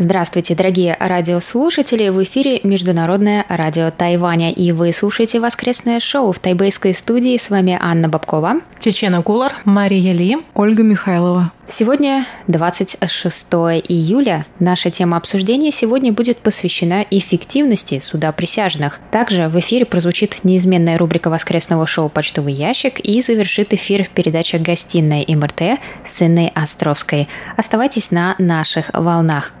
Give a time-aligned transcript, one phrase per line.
[0.00, 2.08] Здравствуйте, дорогие радиослушатели!
[2.08, 7.36] В эфире Международное радио Тайваня, и вы слушаете воскресное шоу в тайбэйской студии.
[7.36, 8.60] С вами Анна Бабкова.
[8.78, 9.56] Чечена Кулар.
[9.64, 10.38] Мария Ли.
[10.54, 11.50] Ольга Михайлова.
[11.70, 13.46] Сегодня 26
[13.88, 14.46] июля.
[14.58, 19.00] Наша тема обсуждения сегодня будет посвящена эффективности суда присяжных.
[19.10, 25.26] Также в эфире прозвучит неизменная рубрика воскресного шоу «Почтовый ящик» и завершит эфир передача «Гостиная
[25.28, 27.28] МРТ» с Инной Островской.
[27.58, 29.52] Оставайтесь на наших волнах.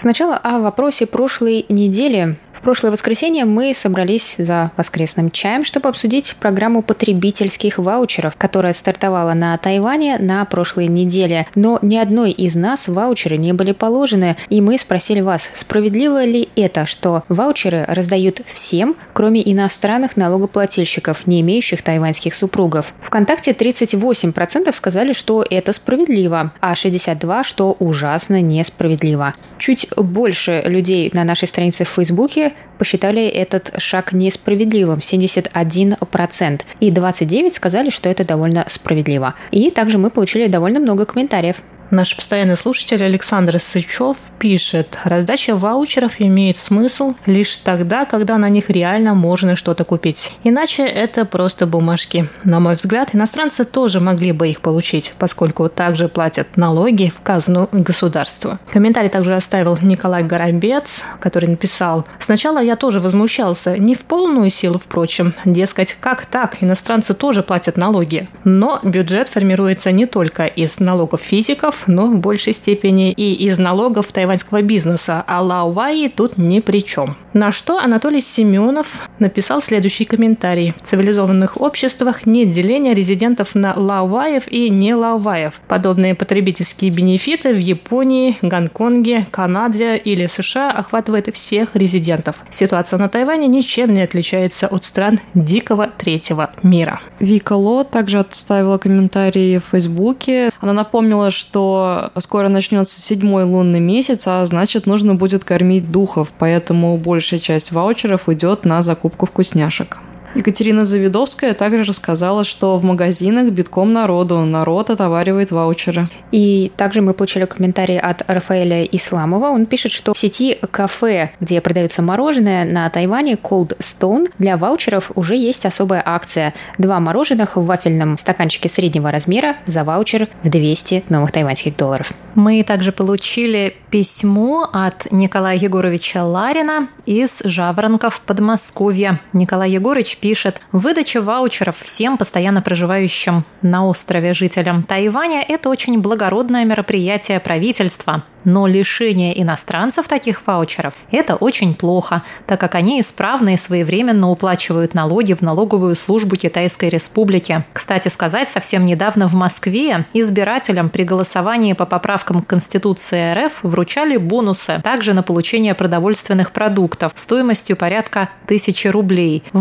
[0.00, 2.38] Сначала о вопросе прошлой недели.
[2.60, 9.32] В прошлое воскресенье мы собрались за воскресным чаем, чтобы обсудить программу потребительских ваучеров, которая стартовала
[9.32, 11.46] на Тайване на прошлой неделе.
[11.54, 16.50] Но ни одной из нас ваучеры не были положены, и мы спросили вас, справедливо ли
[16.54, 22.92] это, что ваучеры раздают всем, кроме иностранных налогоплательщиков, не имеющих тайваньских супругов.
[23.00, 29.32] Вконтакте 38% сказали, что это справедливо, а 62% что ужасно несправедливо.
[29.56, 36.62] Чуть больше людей на нашей странице в Фейсбуке посчитали этот шаг несправедливым, 71%.
[36.80, 39.34] И 29% сказали, что это довольно справедливо.
[39.50, 41.56] И также мы получили довольно много комментариев.
[41.90, 48.70] Наш постоянный слушатель Александр Сычев пишет, раздача ваучеров имеет смысл лишь тогда, когда на них
[48.70, 50.32] реально можно что-то купить.
[50.44, 52.28] Иначе это просто бумажки.
[52.44, 57.68] На мой взгляд, иностранцы тоже могли бы их получить, поскольку также платят налоги в казну
[57.72, 58.60] государства.
[58.72, 64.78] Комментарий также оставил Николай Горобец, который написал, «Сначала я тоже возмущался, не в полную силу,
[64.78, 68.28] впрочем, дескать, как так, иностранцы тоже платят налоги.
[68.44, 74.06] Но бюджет формируется не только из налогов физиков, но в большей степени и из налогов
[74.12, 77.16] тайваньского бизнеса, а Лаоваи тут ни при чем.
[77.32, 80.74] На что Анатолий Семенов написал следующий комментарий.
[80.80, 85.60] В цивилизованных обществах нет деления резидентов на лаоваев и не лаоваев.
[85.68, 92.36] Подобные потребительские бенефиты в Японии, Гонконге, Канаде или США охватывают всех резидентов.
[92.50, 97.00] Ситуация на Тайване ничем не отличается от стран дикого третьего мира.
[97.20, 100.50] Вика Ло также отставила комментарии в Фейсбуке.
[100.60, 101.69] Она напомнила, что
[102.18, 108.28] скоро начнется седьмой лунный месяц, а значит нужно будет кормить духов, поэтому большая часть ваучеров
[108.28, 109.98] уйдет на закупку вкусняшек.
[110.34, 116.06] Екатерина Завидовская также рассказала, что в магазинах битком народу, народ отоваривает ваучеры.
[116.30, 119.46] И также мы получили комментарий от Рафаэля Исламова.
[119.46, 125.10] Он пишет, что в сети кафе, где продается мороженое на Тайване Cold Stone, для ваучеров
[125.16, 126.54] уже есть особая акция.
[126.78, 132.12] Два мороженых в вафельном стаканчике среднего размера за ваучер в 200 новых тайваньских долларов.
[132.36, 139.18] Мы также получили письмо от Николая Егоровича Ларина из Жаворонков, Подмосковья.
[139.32, 146.64] Николай Егорович пишет, выдача ваучеров всем постоянно проживающим на острове жителям Тайваня– это очень благородное
[146.64, 148.24] мероприятие правительства.
[148.44, 154.94] Но лишение иностранцев таких ваучеров– это очень плохо, так как они исправно и своевременно уплачивают
[154.94, 157.64] налоги в налоговую службу Китайской Республики.
[157.72, 164.16] Кстати сказать, совсем недавно в Москве избирателям при голосовании по поправкам к Конституции РФ вручали
[164.16, 169.42] бонусы также на получение продовольственных продуктов стоимостью порядка тысячи рублей.
[169.52, 169.60] В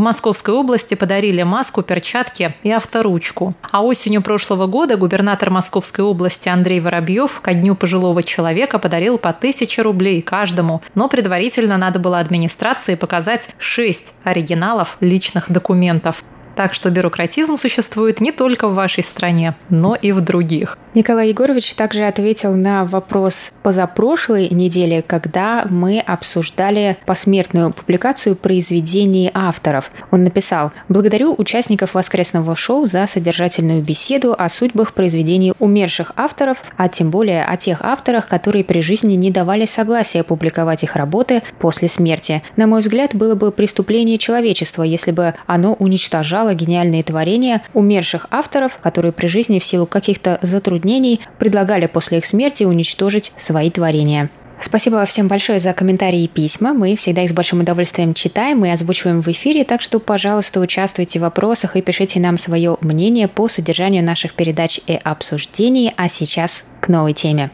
[0.50, 3.54] Московской области подарили маску, перчатки и авторучку.
[3.72, 9.30] А осенью прошлого года губернатор Московской области Андрей Воробьев ко дню пожилого человека подарил по
[9.30, 16.24] 1000 рублей каждому, но предварительно надо было администрации показать 6 оригиналов личных документов.
[16.60, 20.78] Так что бюрократизм существует не только в вашей стране, но и в других.
[20.94, 29.92] Николай Егорович также ответил на вопрос позапрошлой недели, когда мы обсуждали посмертную публикацию произведений авторов.
[30.12, 36.90] Он написал «Благодарю участников воскресного шоу за содержательную беседу о судьбах произведений умерших авторов, а
[36.90, 41.88] тем более о тех авторах, которые при жизни не давали согласия публиковать их работы после
[41.88, 42.42] смерти.
[42.58, 48.28] На мой взгляд, было бы преступление человечества, если бы оно уничтожало собрала гениальные творения умерших
[48.32, 54.30] авторов, которые при жизни в силу каких-то затруднений предлагали после их смерти уничтожить свои творения.
[54.62, 56.74] Спасибо всем большое за комментарии и письма.
[56.74, 61.20] Мы всегда их с большим удовольствием читаем и озвучиваем в эфире, так что, пожалуйста, участвуйте
[61.20, 65.94] в вопросах и пишите нам свое мнение по содержанию наших передач и обсуждений.
[65.96, 67.52] А сейчас к новой теме.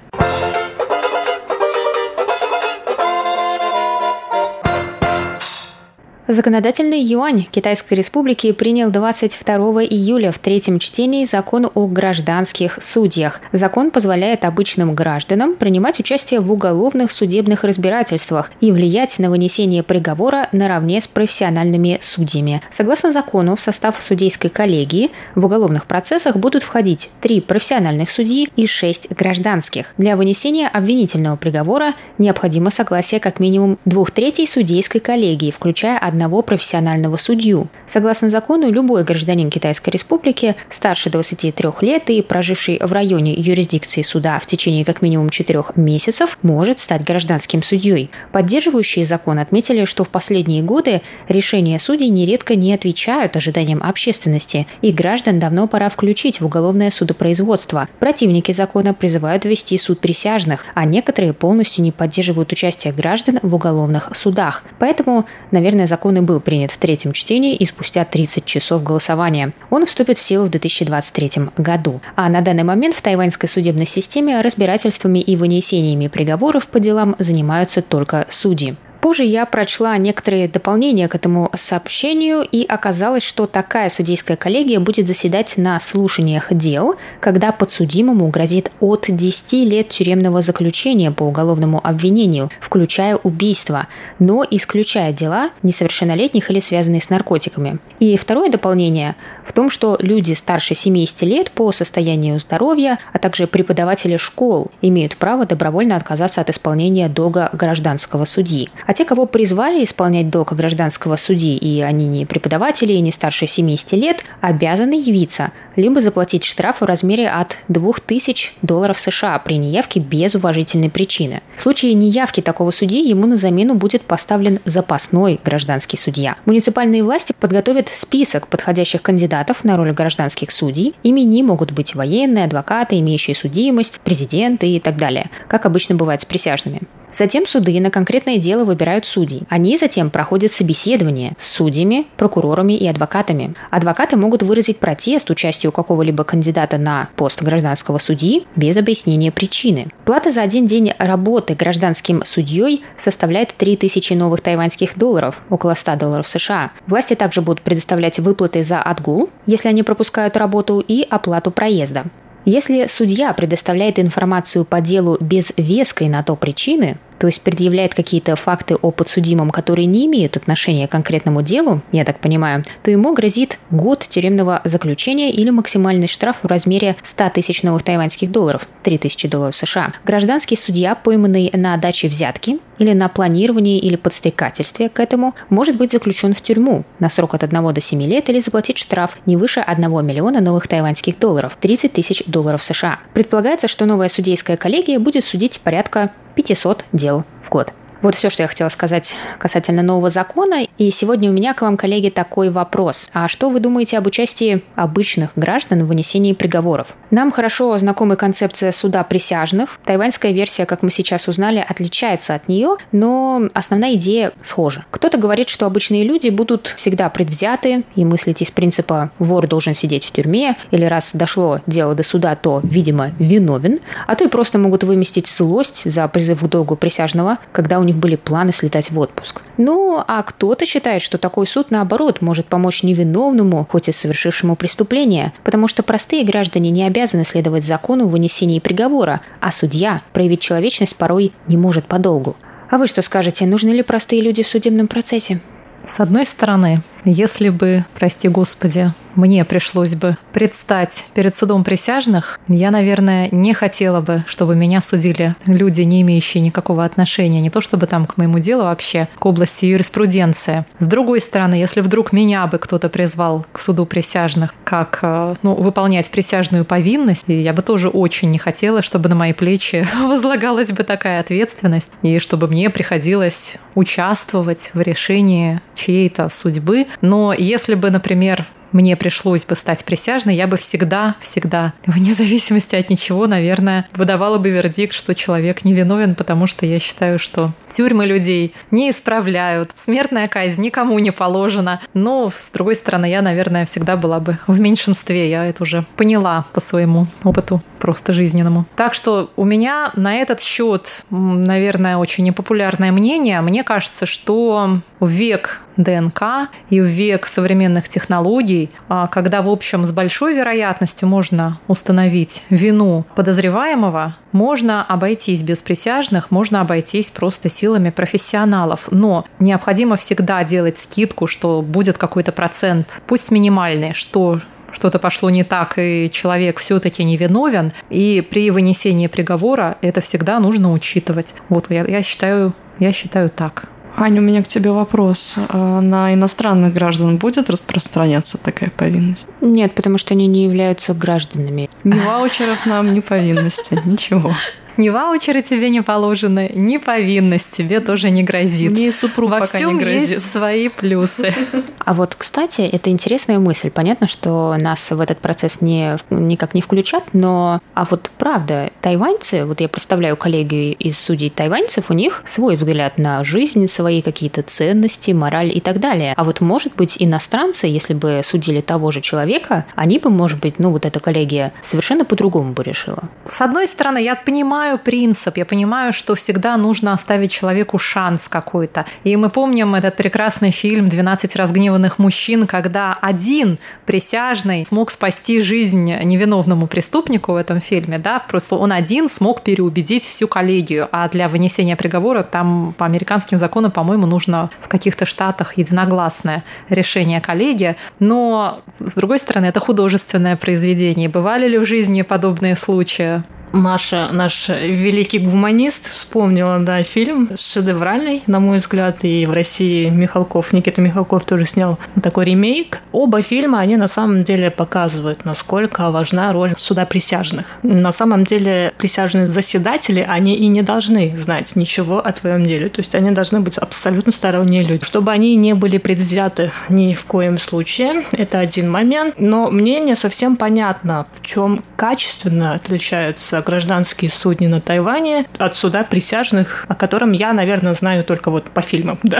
[6.28, 13.42] Законодательный юань Китайской Республики принял 22 июля в третьем чтении закон о гражданских судьях.
[13.52, 20.50] Закон позволяет обычным гражданам принимать участие в уголовных судебных разбирательствах и влиять на вынесение приговора
[20.52, 22.60] наравне с профессиональными судьями.
[22.72, 28.66] Согласно закону, в состав судейской коллегии в уголовных процессах будут входить три профессиональных судьи и
[28.66, 29.94] шесть гражданских.
[30.00, 37.18] Для вынесения обвинительного приговора необходимо согласие как минимум двух третей судейской коллегии, включая одного профессионального
[37.18, 37.68] судью.
[37.86, 44.40] Согласно закону, любой гражданин Китайской Республики старше 23 лет и проживший в районе юрисдикции суда
[44.40, 48.10] в течение как минимум 4 месяцев может стать гражданским судьей.
[48.32, 54.94] Поддерживающие закон отметили, что в последние годы решения судей нередко не отвечают ожиданиям общественности, и
[54.94, 57.90] граждан давно пора включить в уголовное судопроизводство.
[58.00, 64.12] Противники закона призывают ввести суд присяжных, а некоторые полностью не поддерживают участие граждан в уголовных
[64.16, 64.64] судах.
[64.80, 69.54] Поэтому, наверное, закон закон и был принят в третьем чтении и спустя 30 часов голосования.
[69.72, 72.00] Он вступит в силу в 2023 году.
[72.16, 77.82] А на данный момент в тайваньской судебной системе разбирательствами и вынесениями приговоров по делам занимаются
[77.82, 78.76] только судьи.
[79.06, 85.06] Позже я прочла некоторые дополнения к этому сообщению, и оказалось, что такая судейская коллегия будет
[85.06, 92.50] заседать на слушаниях дел, когда подсудимому грозит от 10 лет тюремного заключения по уголовному обвинению,
[92.60, 93.86] включая убийство,
[94.18, 97.78] но исключая дела несовершеннолетних или связанные с наркотиками.
[98.00, 99.16] И второе дополнение
[99.46, 105.16] в том, что люди старше 70 лет по состоянию здоровья, а также преподаватели школ имеют
[105.18, 108.72] право добровольно отказаться от исполнения долга гражданского судьи.
[108.88, 113.46] А те, кого призвали исполнять долг гражданского судьи, и они не преподаватели и не старше
[113.46, 120.00] 70 лет, обязаны явиться, либо заплатить штраф в размере от 2000 долларов США при неявке
[120.00, 121.42] без уважительной причины.
[121.56, 126.38] В случае неявки такого судьи ему на замену будет поставлен запасной гражданский судья.
[126.46, 130.96] Муниципальные власти подготовят список подходящих кандидатов на роль гражданских судей.
[131.04, 136.22] Ими не могут быть военные, адвокаты, имеющие судимость, президенты и так далее, как обычно бывает
[136.22, 136.82] с присяжными.
[137.18, 139.44] Затем суды на конкретное дело выбирают судей.
[139.48, 143.56] Они затем проходят собеседование с судьями, прокурорами и адвокатами.
[143.70, 149.88] Адвокаты могут выразить протест участию какого-либо кандидата на пост гражданского судьи без объяснения причины.
[150.04, 156.28] Плата за один день работы гражданским судьей составляет 3000 новых тайваньских долларов, около 100 долларов
[156.28, 156.74] США.
[156.86, 162.04] Власти также будут предоставлять выплаты за отгул, если они пропускают работу, и оплату проезда.
[162.46, 168.36] Если судья предоставляет информацию по делу без веской на то причины, то есть предъявляет какие-то
[168.36, 173.16] факты о подсудимом, которые не имеют отношения к конкретному делу, я так понимаю, то ему
[173.16, 179.00] грозит год тюремного заключения или максимальный штраф в размере 100 тысяч новых тайваньских долларов, 3
[179.00, 179.94] тысячи долларов США.
[180.06, 185.94] Гражданский судья, пойманный на даче взятки или на планировании или подстрекательстве к этому, может быть
[185.94, 189.62] заключен в тюрьму на срок от 1 до 7 лет или заплатить штраф не выше
[189.62, 193.00] 1 миллиона новых тайваньских долларов, 30 тысяч долларов США.
[193.16, 197.74] Предполагается, что новая судейская коллегия будет судить порядка 500 дел в год.
[198.06, 200.68] Вот все, что я хотела сказать касательно нового закона.
[200.78, 203.10] И сегодня у меня к вам, коллеги, такой вопрос.
[203.14, 206.96] А что вы думаете об участии обычных граждан в вынесении приговоров?
[207.10, 209.80] Нам хорошо знакома концепция суда присяжных.
[209.86, 214.86] Тайваньская версия, как мы сейчас узнали, отличается от нее, но основная идея схожа.
[214.92, 220.06] Кто-то говорит, что обычные люди будут всегда предвзяты и мыслить из принципа «вор должен сидеть
[220.06, 224.60] в тюрьме» или «раз дошло дело до суда, то, видимо, виновен», а то и просто
[224.60, 228.92] могут выместить злость за призыв к долгу присяжного, когда у них них были планы слетать
[228.92, 229.42] в отпуск.
[229.58, 235.34] Ну, а кто-то считает, что такой суд, наоборот, может помочь невиновному, хоть и совершившему преступление,
[235.44, 240.96] потому что простые граждане не обязаны следовать закону в вынесении приговора, а судья проявить человечность
[240.96, 242.36] порой не может подолгу.
[242.70, 245.40] А вы что скажете, нужны ли простые люди в судебном процессе?
[245.88, 252.72] С одной стороны, если бы, прости господи, мне пришлось бы предстать перед судом присяжных, я,
[252.72, 257.86] наверное, не хотела бы, чтобы меня судили люди, не имеющие никакого отношения, не то чтобы
[257.86, 260.66] там к моему делу вообще, к области юриспруденции.
[260.80, 265.54] С другой стороны, если вдруг меня бы кто-то призвал к суду присяжных, как э, ну,
[265.54, 270.84] выполнять присяжную повинность, я бы тоже очень не хотела, чтобы на мои плечи возлагалась бы
[270.84, 276.88] такая ответственность, и чтобы мне приходилось участвовать в решении чьей-то судьбы.
[277.02, 282.76] Но если бы, например, мне пришлось бы стать присяжной, я бы всегда, всегда, вне зависимости
[282.76, 288.06] от ничего, наверное, выдавала бы вердикт, что человек невиновен, потому что я считаю, что тюрьмы
[288.06, 291.80] людей не исправляют, смертная казнь никому не положена.
[291.94, 295.30] Но, с другой стороны, я, наверное, всегда была бы в меньшинстве.
[295.30, 298.66] Я это уже поняла по своему опыту просто жизненному.
[298.76, 303.40] Так что у меня на этот счет, наверное, очень непопулярное мнение.
[303.40, 309.92] Мне кажется, что век ДНК и в век современных технологий, а, когда, в общем, с
[309.92, 318.90] большой вероятностью можно установить вину подозреваемого, можно обойтись без присяжных, можно обойтись просто силами профессионалов.
[318.92, 324.40] Но необходимо всегда делать скидку, что будет какой-то процент, пусть минимальный, что
[324.76, 330.74] что-то пошло не так, и человек все-таки невиновен, и при вынесении приговора это всегда нужно
[330.74, 331.34] учитывать.
[331.50, 333.70] Вот я, я считаю, я считаю так.
[333.98, 335.36] Аня, у меня к тебе вопрос.
[335.50, 339.28] А на иностранных граждан будет распространяться такая повинность?
[339.42, 341.70] Нет, потому что они не являются гражданами.
[341.84, 344.34] Ни ваучеров нам, ни повинности, ничего.
[344.78, 348.72] Ни ваучеры тебе не положены, ни повинность тебе тоже не грозит.
[348.72, 350.10] Мне и супруг Во пока всем не грозит.
[350.10, 351.34] есть свои плюсы.
[351.80, 353.70] А вот, кстати, это интересная мысль.
[353.70, 357.62] Понятно, что нас в этот процесс не, никак не включат, но...
[357.74, 362.98] А вот правда, тайваньцы, вот я представляю коллегию из судей тайваньцев, у них свой взгляд
[362.98, 366.14] на жизнь, свои какие-то ценности, мораль и так далее.
[366.18, 370.60] А вот, может быть, иностранцы, если бы судили того же человека, они бы, может быть,
[370.60, 373.04] ну вот эта коллегия совершенно по-другому бы решила.
[373.28, 378.86] С одной стороны, я понимаю принцип, я понимаю, что всегда нужно оставить человеку шанс какой-то.
[379.04, 385.94] И мы помним этот прекрасный фильм «12 разгневанных мужчин», когда один присяжный смог спасти жизнь
[386.04, 391.30] невиновному преступнику в этом фильме, да, просто он один смог переубедить всю коллегию, а для
[391.30, 398.60] вынесения приговора там по американским законам, по-моему, нужно в каких-то штатах единогласное решение коллегии, но,
[398.80, 401.10] с другой стороны, это художественное произведение.
[401.10, 403.24] Бывали ли в жизни подобные случаи?
[403.56, 410.52] Маша, наш великий гуманист, вспомнила, да, фильм шедевральный, на мой взгляд, и в России Михалков,
[410.52, 412.80] Никита Михалков тоже снял такой ремейк.
[412.92, 417.58] Оба фильма, они на самом деле показывают, насколько важна роль суда присяжных.
[417.64, 422.82] На самом деле присяжные заседатели, они и не должны знать ничего о твоем деле, то
[422.82, 427.38] есть они должны быть абсолютно сторонние люди, чтобы они не были предвзяты ни в коем
[427.38, 428.04] случае.
[428.12, 434.60] Это один момент, но мне не совсем понятно, в чем качественно отличаются гражданские судни на
[434.62, 439.20] Тайване от суда присяжных, о котором я, наверное, знаю только вот по фильмам, да.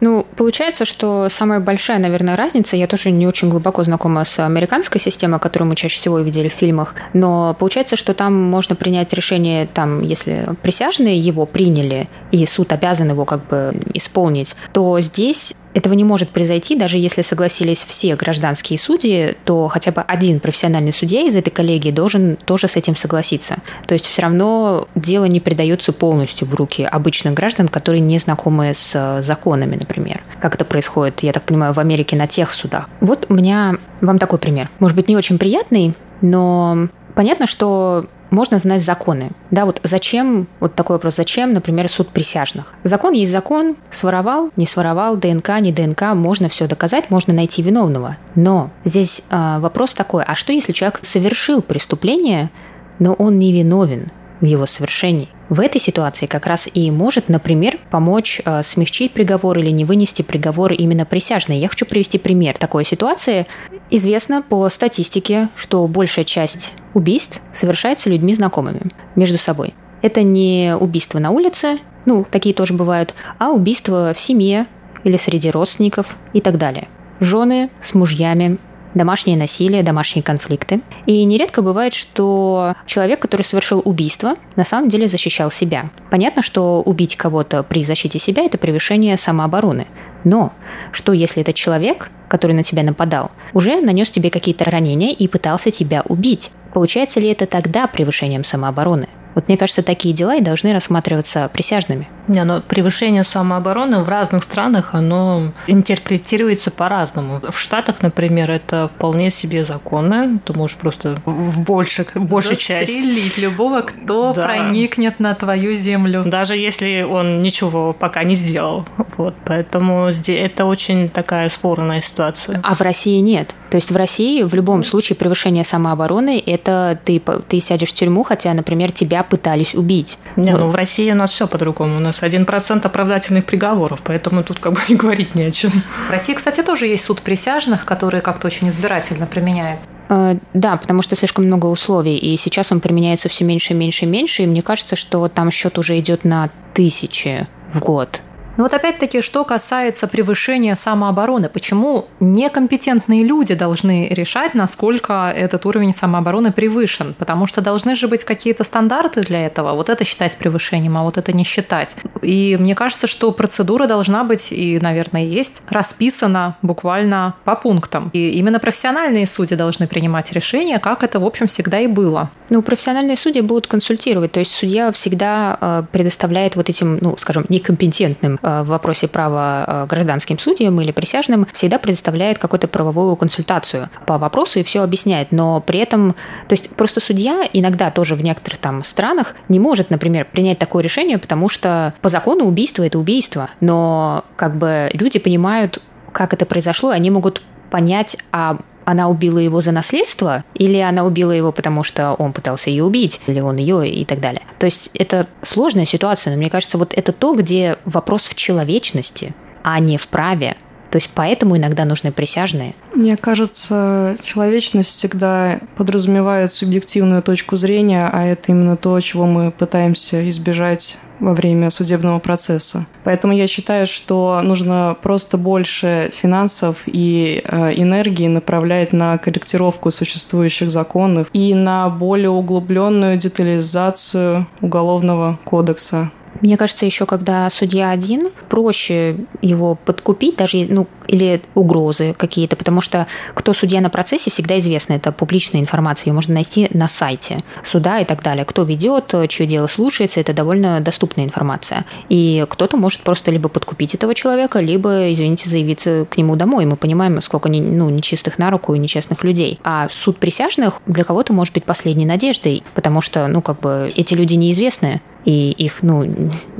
[0.00, 5.00] Ну, получается, что самая большая, наверное, разница, я тоже не очень глубоко знакома с американской
[5.00, 9.66] системой, которую мы чаще всего видели в фильмах, но получается, что там можно принять решение,
[9.66, 15.94] там, если присяжные его приняли, и суд обязан его как бы исполнить, то здесь этого
[15.94, 21.22] не может произойти, даже если согласились все гражданские судьи, то хотя бы один профессиональный судья
[21.22, 23.56] из этой коллегии должен тоже с этим согласиться.
[23.86, 28.72] То есть все равно дело не передается полностью в руки обычных граждан, которые не знакомы
[28.74, 30.22] с законами, например.
[30.40, 32.88] Как это происходит, я так понимаю, в Америке на тех судах.
[33.00, 34.68] Вот у меня вам такой пример.
[34.78, 39.30] Может быть, не очень приятный, но понятно, что можно знать законы.
[39.52, 42.74] Да, вот зачем, вот такой вопрос, зачем, например, суд присяжных?
[42.82, 48.16] Закон есть закон, своровал, не своровал, ДНК, не ДНК, можно все доказать, можно найти виновного.
[48.34, 52.50] Но здесь э, вопрос такой, а что если человек совершил преступление,
[52.98, 54.10] но он не виновен
[54.42, 55.30] в его совершении?
[55.48, 60.20] В этой ситуации как раз и может, например, помочь э, смягчить приговор или не вынести
[60.20, 61.58] приговор именно присяжный.
[61.58, 63.46] Я хочу привести пример такой ситуации.
[63.88, 68.82] Известно по статистике, что большая часть убийств совершается людьми знакомыми
[69.16, 69.72] между собой.
[70.02, 74.66] Это не убийство на улице, ну, такие тоже бывают, а убийство в семье
[75.04, 76.88] или среди родственников и так далее.
[77.20, 78.58] Жены с мужьями,
[78.94, 80.80] домашнее насилие, домашние конфликты.
[81.06, 85.90] И нередко бывает, что человек, который совершил убийство, на самом деле защищал себя.
[86.10, 89.86] Понятно, что убить кого-то при защите себя– это превышение самообороны.
[90.24, 90.52] Но
[90.92, 95.70] что если этот человек, который на тебя нападал, уже нанес тебе какие-то ранения и пытался
[95.70, 96.50] тебя убить?
[96.72, 99.08] Получается ли это тогда превышением самообороны?
[99.34, 102.08] Вот мне кажется, такие дела и должны рассматриваться присяжными.
[102.28, 107.40] Не, но превышение самообороны в разных странах, оно интерпретируется по-разному.
[107.50, 110.38] В Штатах, например, это вполне себе законно.
[110.44, 112.92] Ты можешь просто в большей, большей части...
[112.92, 114.44] Застрелить любого, кто Да.
[114.44, 116.22] проникнет на твою землю.
[116.24, 118.86] Даже если он ничего пока не сделал.
[119.16, 122.60] Вот, поэтому здесь это очень такая спорная ситуация.
[122.62, 123.54] А в России нет.
[123.72, 128.22] То есть в России в любом случае превышение самообороны– это ты, ты сядешь в тюрьму,
[128.22, 130.18] хотя, например, тебя пытались убить.
[130.36, 131.96] Не, ну в России у нас все по-другому.
[131.96, 135.70] У нас один процент оправдательных приговоров, поэтому тут как бы и говорить не о чем.
[136.06, 139.88] В России, кстати, тоже есть суд присяжных, который как-то очень избирательно применяется.
[140.10, 144.42] Э, да, потому что слишком много условий, и сейчас он применяется все меньше, меньше, меньше,
[144.42, 148.20] и мне кажется, что там счет уже идет на тысячи в год.
[148.56, 155.92] Но вот опять-таки, что касается превышения самообороны, почему некомпетентные люди должны решать, насколько этот уровень
[155.92, 157.14] самообороны превышен?
[157.18, 159.74] Потому что должны же быть какие-то стандарты для этого.
[159.74, 161.96] Вот это считать превышением, а вот это не считать.
[162.20, 168.10] И мне кажется, что процедура должна быть, и, наверное, есть, расписана буквально по пунктам.
[168.12, 172.30] И именно профессиональные судьи должны принимать решения, как это, в общем, всегда и было.
[172.50, 174.32] Ну, профессиональные судьи будут консультировать.
[174.32, 179.86] То есть судья всегда э, предоставляет вот этим, ну, скажем, некомпетентным в вопросе права э,
[179.86, 185.32] гражданским судьям или присяжным всегда предоставляет какую-то правовую консультацию по вопросу и все объясняет.
[185.32, 186.12] Но при этом,
[186.48, 190.82] то есть просто судья иногда тоже в некоторых там странах не может, например, принять такое
[190.82, 193.48] решение, потому что по закону убийство– это убийство.
[193.60, 195.80] Но как бы люди понимают,
[196.12, 201.04] как это произошло, и они могут понять, а она убила его за наследство, или она
[201.04, 204.42] убила его, потому что он пытался ее убить, или он ее и так далее.
[204.58, 209.34] То есть это сложная ситуация, но мне кажется, вот это то, где вопрос в человечности,
[209.62, 210.56] а не в праве.
[210.92, 212.74] То есть поэтому иногда нужны присяжные.
[212.94, 220.28] Мне кажется, человечность всегда подразумевает субъективную точку зрения, а это именно то, чего мы пытаемся
[220.28, 222.84] избежать во время судебного процесса.
[223.04, 230.70] Поэтому я считаю, что нужно просто больше финансов и э, энергии направлять на корректировку существующих
[230.70, 236.10] законов и на более углубленную детализацию уголовного кодекса.
[236.42, 242.80] Мне кажется, еще когда судья один, проще его подкупить, даже ну, или угрозы какие-то, потому
[242.80, 247.38] что кто судья на процессе, всегда известно, это публичная информация, ее можно найти на сайте
[247.62, 248.44] суда и так далее.
[248.44, 251.84] Кто ведет, чье дело слушается, это довольно доступная информация.
[252.08, 256.66] И кто-то может просто либо подкупить этого человека, либо, извините, заявиться к нему домой.
[256.66, 259.60] Мы понимаем, сколько ну, нечистых на руку и нечестных людей.
[259.62, 264.14] А суд присяжных для кого-то может быть последней надеждой, потому что, ну, как бы эти
[264.14, 266.04] люди неизвестные и их ну,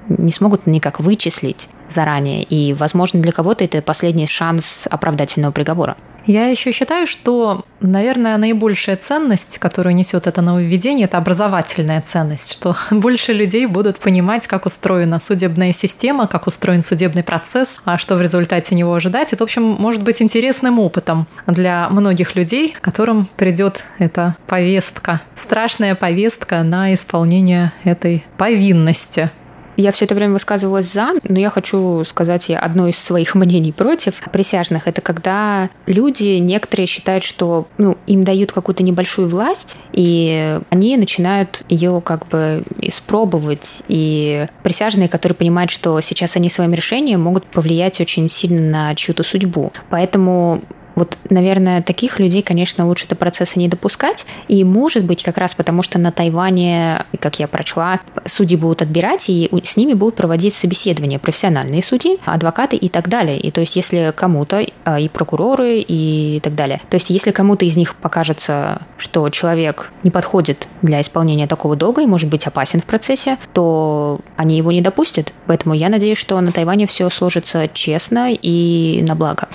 [0.08, 2.42] не смогут никак вычислить заранее.
[2.42, 5.96] И, возможно, для кого-то это последний шанс оправдательного приговора.
[6.26, 12.76] Я еще считаю, что, наверное, наибольшая ценность, которую несет это нововведение, это образовательная ценность, что
[12.90, 18.22] больше людей будут понимать, как устроена судебная система, как устроен судебный процесс, а что в
[18.22, 19.32] результате него ожидать.
[19.32, 25.96] Это, в общем, может быть интересным опытом для многих людей, которым придет эта повестка, страшная
[25.96, 29.30] повестка на исполнение этой повинности.
[29.76, 34.14] Я все это время высказывалась за, но я хочу сказать одно из своих мнений против
[34.32, 34.88] присяжных.
[34.88, 41.62] Это когда люди, некоторые считают, что ну, им дают какую-то небольшую власть, и они начинают
[41.68, 43.82] ее как бы испробовать.
[43.88, 49.22] И присяжные, которые понимают, что сейчас они своим решением могут повлиять очень сильно на чью-то
[49.22, 49.72] судьбу.
[49.90, 50.62] Поэтому
[50.94, 54.26] вот, наверное, таких людей, конечно, лучше до процесса не допускать.
[54.48, 59.28] И, может быть, как раз потому, что на Тайване, как я прочла, судьи будут отбирать,
[59.28, 63.38] и с ними будут проводить собеседования профессиональные судьи, адвокаты и так далее.
[63.38, 66.80] И то есть, если кому-то, а, и прокуроры, и так далее.
[66.90, 72.02] То есть, если кому-то из них покажется, что человек не подходит для исполнения такого долга
[72.02, 75.32] и может быть опасен в процессе, то они его не допустят.
[75.46, 79.48] Поэтому я надеюсь, что на Тайване все сложится честно и на благо.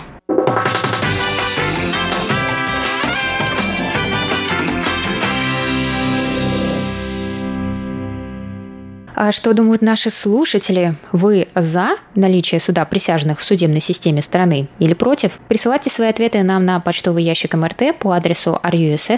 [9.31, 10.93] Что думают наши слушатели?
[11.11, 15.39] Вы за наличие суда присяжных в судебной системе страны или против?
[15.47, 19.17] Присылайте свои ответы нам на почтовый ящик МРТ по адресу russ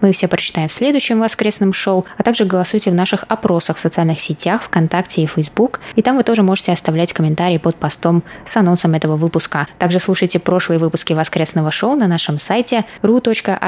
[0.00, 4.20] Мы все прочитаем в следующем воскресном шоу, а также голосуйте в наших опросах в социальных
[4.20, 5.78] сетях, ВКонтакте и Facebook.
[5.94, 9.68] И там вы тоже можете оставлять комментарии под постом с анонсом этого выпуска.
[9.78, 13.60] Также слушайте прошлые выпуски воскресного шоу на нашем сайте ru.rti.org.tw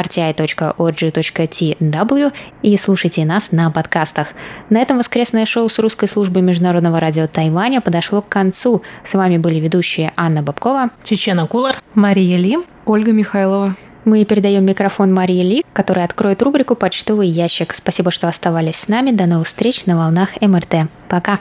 [2.62, 4.28] и слушайте слушайте нас на подкастах.
[4.70, 8.80] На этом воскресное шоу с русской службы Международного радио Тайваня подошло к концу.
[9.02, 13.76] С вами были ведущие Анна Бабкова, Чечена Кулар, Мария Ли, Ольга Михайлова.
[14.06, 17.74] Мы передаем микрофон Марии Ли, которая откроет рубрику «Почтовый ящик».
[17.74, 19.10] Спасибо, что оставались с нами.
[19.10, 20.88] До новых встреч на волнах МРТ.
[21.10, 21.40] Пока.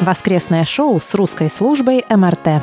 [0.00, 2.60] Воскресное шоу с русской службой МРТ.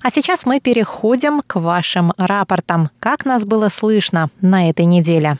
[0.00, 2.88] А сейчас мы переходим к вашим рапортам.
[3.00, 5.38] Как нас было слышно на этой неделе?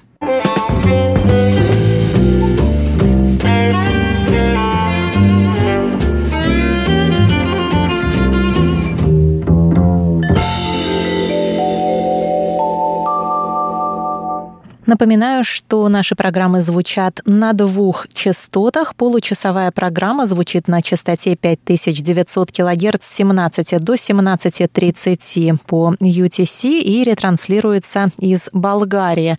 [14.85, 18.97] Напоминаю, что наши программы звучат на двух частотах.
[18.97, 28.11] Получасовая программа звучит на частоте 5900 кГц с 17 до 17.30 по UTC и ретранслируется
[28.19, 29.37] из Болгарии.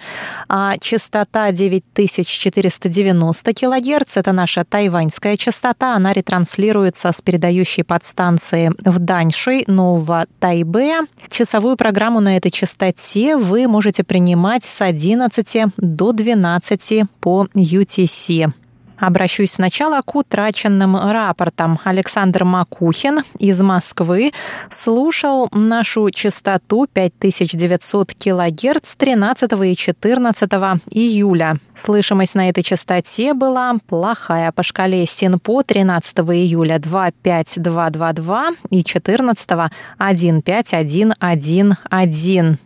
[0.47, 5.95] А частота 9490 кГц– это наша тайваньская частота.
[5.95, 10.99] Она ретранслируется с передающей подстанции в Даньши, Нового Тайбе.
[11.29, 18.51] Часовую программу на этой частоте вы можете принимать с 11 11 до 12 по UTC.
[18.99, 21.79] Обращусь сначала к утраченным рапортам.
[21.83, 24.31] Александр Макухин из Москвы
[24.69, 30.51] слушал нашу частоту 5900 кГц 13 и 14
[30.91, 31.57] июля.
[31.75, 39.49] Слышимость на этой частоте была плохая по шкале СИНПО 13 июля 25222 и 14
[39.97, 42.57] 15111.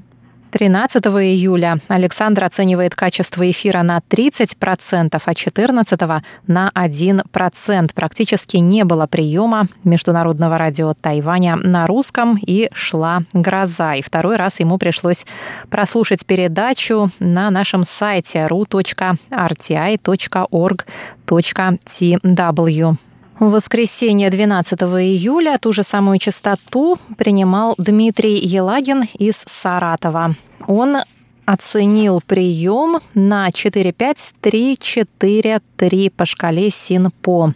[0.51, 5.99] 13 июля Александр оценивает качество эфира на 30%, а 14
[6.47, 7.91] на 1%.
[7.93, 13.95] Практически не было приема Международного радио Тайваня на русском и шла гроза.
[13.95, 15.25] И второй раз ему пришлось
[15.69, 19.07] прослушать передачу на нашем сайте ru.rti.org.tw.
[23.39, 30.35] В воскресенье 12 июля ту же самую частоту принимал Дмитрий Елагин из Саратова.
[30.65, 30.97] Он
[31.47, 37.53] оценил прием на 4-5-3-4-3 по шкале СИНПО.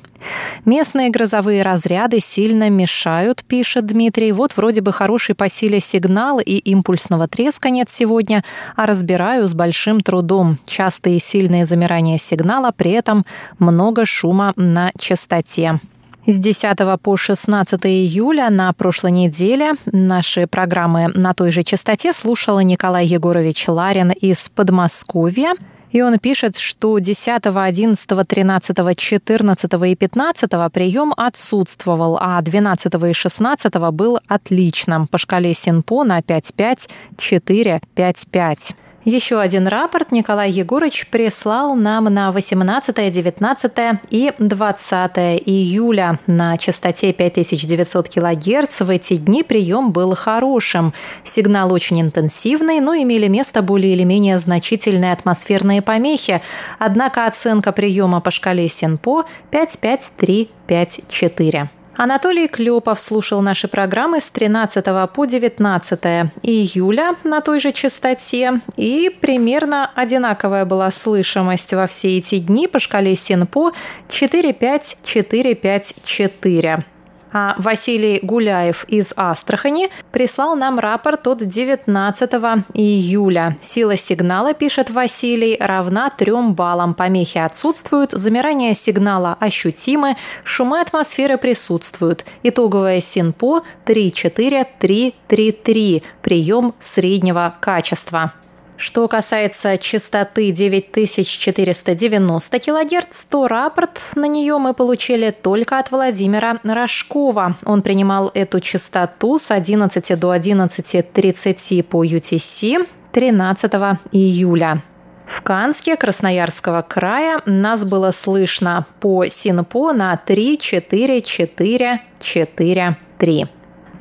[0.64, 4.32] Местные грозовые разряды сильно мешают, пишет Дмитрий.
[4.32, 8.46] Вот вроде бы хороший по силе сигнал и импульсного треска нет сегодня,
[8.78, 10.58] а разбираю с большим трудом.
[10.66, 13.26] Частые сильные замирания сигнала, при этом
[13.60, 15.82] много шума на частоте.
[16.28, 22.60] С 10 по 16 июля на прошлой неделе наши программы на той же частоте слушала
[22.60, 25.54] Николай Егорович Ларин из Подмосковья.
[25.90, 33.14] И он пишет, что 10, 11, 13, 14 и 15 прием отсутствовал, а 12 и
[33.14, 38.76] 16 был отличным по шкале Синпо на 5-5, 4, 5-5.
[39.04, 43.72] Еще один рапорт Николай Егорович прислал нам на 18, 19
[44.12, 45.12] и 20
[45.44, 48.82] июля на частоте 5900 кГц.
[48.82, 50.94] В эти дни прием был хорошим.
[51.24, 56.44] Сигнал очень интенсивный, но имели место более или менее значительные атмосферные помехи.
[56.78, 61.81] Однако оценка приема по шкале Синпо 55354.
[61.98, 66.00] Анатолий Клепов слушал наши программы с 13 по 19
[66.44, 72.80] июля на той же частоте, и примерно одинаковая была слышимость во все эти дни по
[72.80, 73.72] шкале Синпо
[74.10, 76.86] 45454.
[77.34, 82.32] А Василий Гуляев из Астрахани прислал нам рапорт от 19
[82.74, 83.58] июля.
[83.62, 86.94] Сила сигнала, пишет Василий, равна 3 баллам.
[86.94, 92.26] Помехи отсутствуют, замирание сигнала ощутимы, шумы атмосферы присутствуют.
[92.44, 96.04] Итоговое СИНПО 34333.
[96.22, 98.34] Прием среднего качества.
[98.78, 107.58] Что касается частоты 9490 кГц, то рапорт на нее мы получили только от Владимира Рожкова.
[107.66, 113.74] Он принимал эту частоту с 11 до 11.30 по UTC 13
[114.12, 114.82] июля.
[115.26, 123.48] В Канске Красноярского края нас было слышно по СИНПО на 3, 4, 4, 4, 3.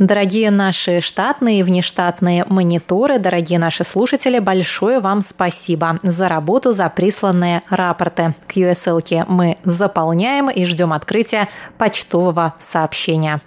[0.00, 6.88] Дорогие наши штатные и внештатные мониторы, дорогие наши слушатели, большое вам спасибо за работу, за
[6.88, 8.34] присланные рапорты.
[8.46, 13.42] К USL мы заполняем и ждем открытия почтового сообщения.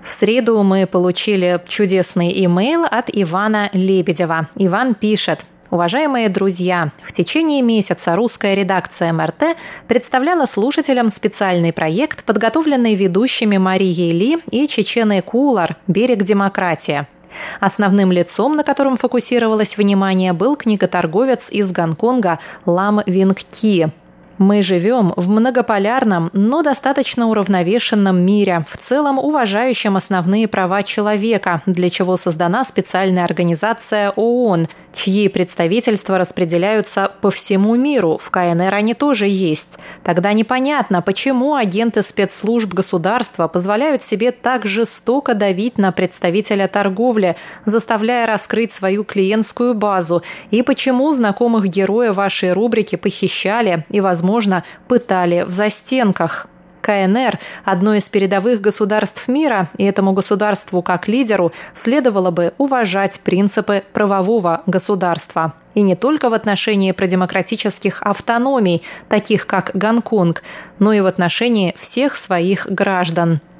[0.00, 4.48] В среду мы получили чудесный имейл от Ивана Лебедева.
[4.56, 9.56] Иван пишет– Уважаемые друзья, в течение месяца русская редакция МРТ
[9.88, 17.06] представляла слушателям специальный проект, подготовленный ведущими Марией Ли и Чеченой Кулар «Берег демократии».
[17.58, 23.88] Основным лицом, на котором фокусировалось внимание, был книготорговец из Гонконга Лам Винг Ки–
[24.38, 31.90] мы живем в многополярном, но достаточно уравновешенном мире, в целом уважающем основные права человека, для
[31.90, 38.18] чего создана специальная организация ООН, чьи представительства распределяются по всему миру.
[38.20, 39.78] В КНР они тоже есть.
[40.02, 48.26] Тогда непонятно, почему агенты спецслужб государства позволяют себе так жестоко давить на представителя торговли, заставляя
[48.26, 55.42] раскрыть свою клиентскую базу, и почему знакомых героя вашей рубрики похищали и, возможно, возможно, пытали
[55.42, 56.48] в застенках.
[56.80, 63.82] КНР– одно из передовых государств мира, и этому государству как лидеру следовало бы уважать принципы
[63.92, 65.54] правового государства.
[65.74, 70.42] И не только в отношении продемократических автономий, таких как Гонконг,
[70.78, 73.40] но и в отношении всех своих граждан–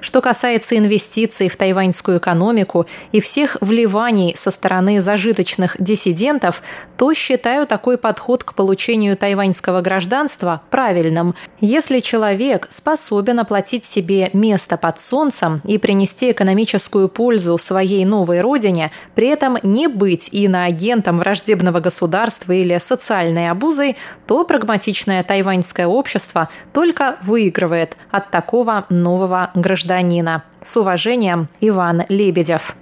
[0.00, 6.62] что касается инвестиций в тайваньскую экономику и всех вливаний со стороны зажиточных диссидентов,
[6.96, 11.34] то считаю такой подход к получению тайваньского гражданства правильным.
[11.60, 18.90] Если человек способен оплатить себе место под солнцем и принести экономическую пользу своей новой родине,
[19.14, 27.16] при этом не быть иноагентом враждебного государства или социальной обузой, то прагматичное тайваньское общество только
[27.22, 30.42] выигрывает от такого нового гражданина.
[30.62, 32.76] С уважением, Иван Лебедев.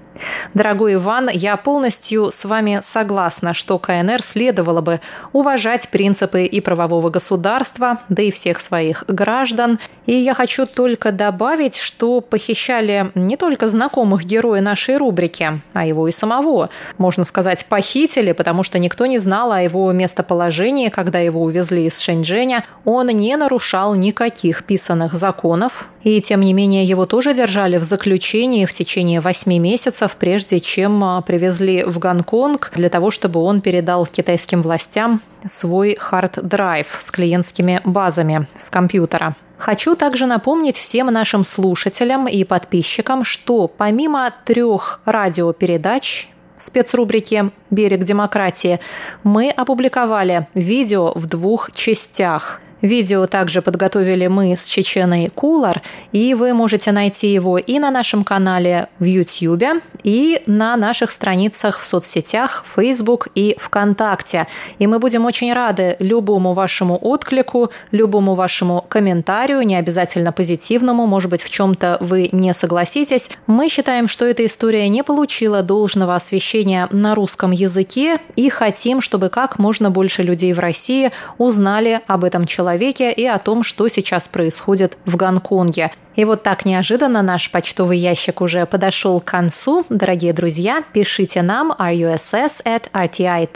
[0.55, 5.01] Дорогой Иван, я полностью с вами согласна, что КНР следовало бы
[5.33, 9.79] уважать принципы и правового государства, да и всех своих граждан.
[10.07, 16.09] И я хочу только добавить, что похищали не только знакомых героя нашей рубрики, а его
[16.09, 16.71] и самого.
[16.99, 21.99] Можно сказать, похитили, потому что никто не знал о его местоположении, когда его увезли из
[21.99, 22.65] Шэньчжэня.
[22.85, 28.67] Он не нарушал никаких писанных законов, и тем не менее его тоже держали в заключении
[28.67, 33.61] в течение восьми месяцев, месяцев, прежде чем а, привезли в Гонконг для того, чтобы он
[33.61, 39.35] передал китайским властям свой hard drive с клиентскими базами с компьютера.
[39.59, 48.79] Хочу также напомнить всем нашим слушателям и подписчикам, что помимо трех радиопередач спецрубрики «Берег демократии»
[49.25, 56.53] мы опубликовали видео в двух частях– Видео также подготовили мы с Чеченой Кулар, и вы
[56.53, 62.65] можете найти его и на нашем канале в YouTube, и на наших страницах в соцсетях
[62.67, 64.49] Facebook и ВКонтакте.
[64.81, 71.31] И мы будем очень рады любому вашему отклику, любому вашему комментарию, не обязательно позитивному, может
[71.31, 73.31] быть, в чем-то вы не согласитесь.
[73.47, 79.29] Мы считаем, что эта история не получила должного освещения на русском языке и хотим, чтобы
[79.29, 83.89] как можно больше людей в России узнали об этом человеке человеке и о том, что
[83.89, 85.91] сейчас происходит в Гонконге.
[86.17, 89.85] И вот так неожиданно наш почтовый ящик уже подошел к концу.
[89.89, 93.53] Дорогие друзья, пишите нам russ at rti.org.tw,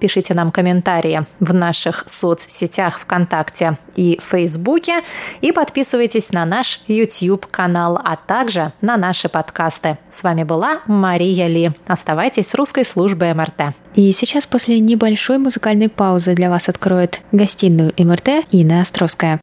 [0.00, 5.02] пишите нам комментарии в наших соцсетях ВКонтакте и Фейсбуке
[5.40, 9.98] и подписывайтесь на наш YouTube-канал, а также на наши подкасты.
[10.10, 11.70] С вами была Мария Ли.
[11.86, 13.74] Оставайтесь с русской службой МРТ.
[13.94, 19.40] И сейчас после небольшой музыкальной паузы для вас откроет гостиную МРТ Инна Островская.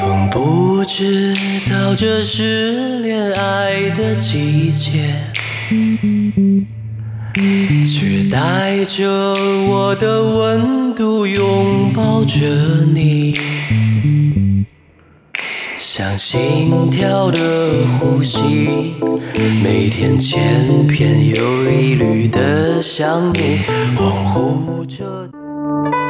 [0.00, 1.34] 风不知
[1.70, 5.14] 道这是恋爱的季节
[7.86, 9.06] 却带着
[9.68, 12.38] 我的温度拥抱着
[12.92, 13.53] 你。
[15.76, 17.38] 像心跳的
[17.98, 18.40] 呼吸，
[19.62, 23.60] 每天千篇又一律的想你，
[23.96, 26.03] 恍惚着。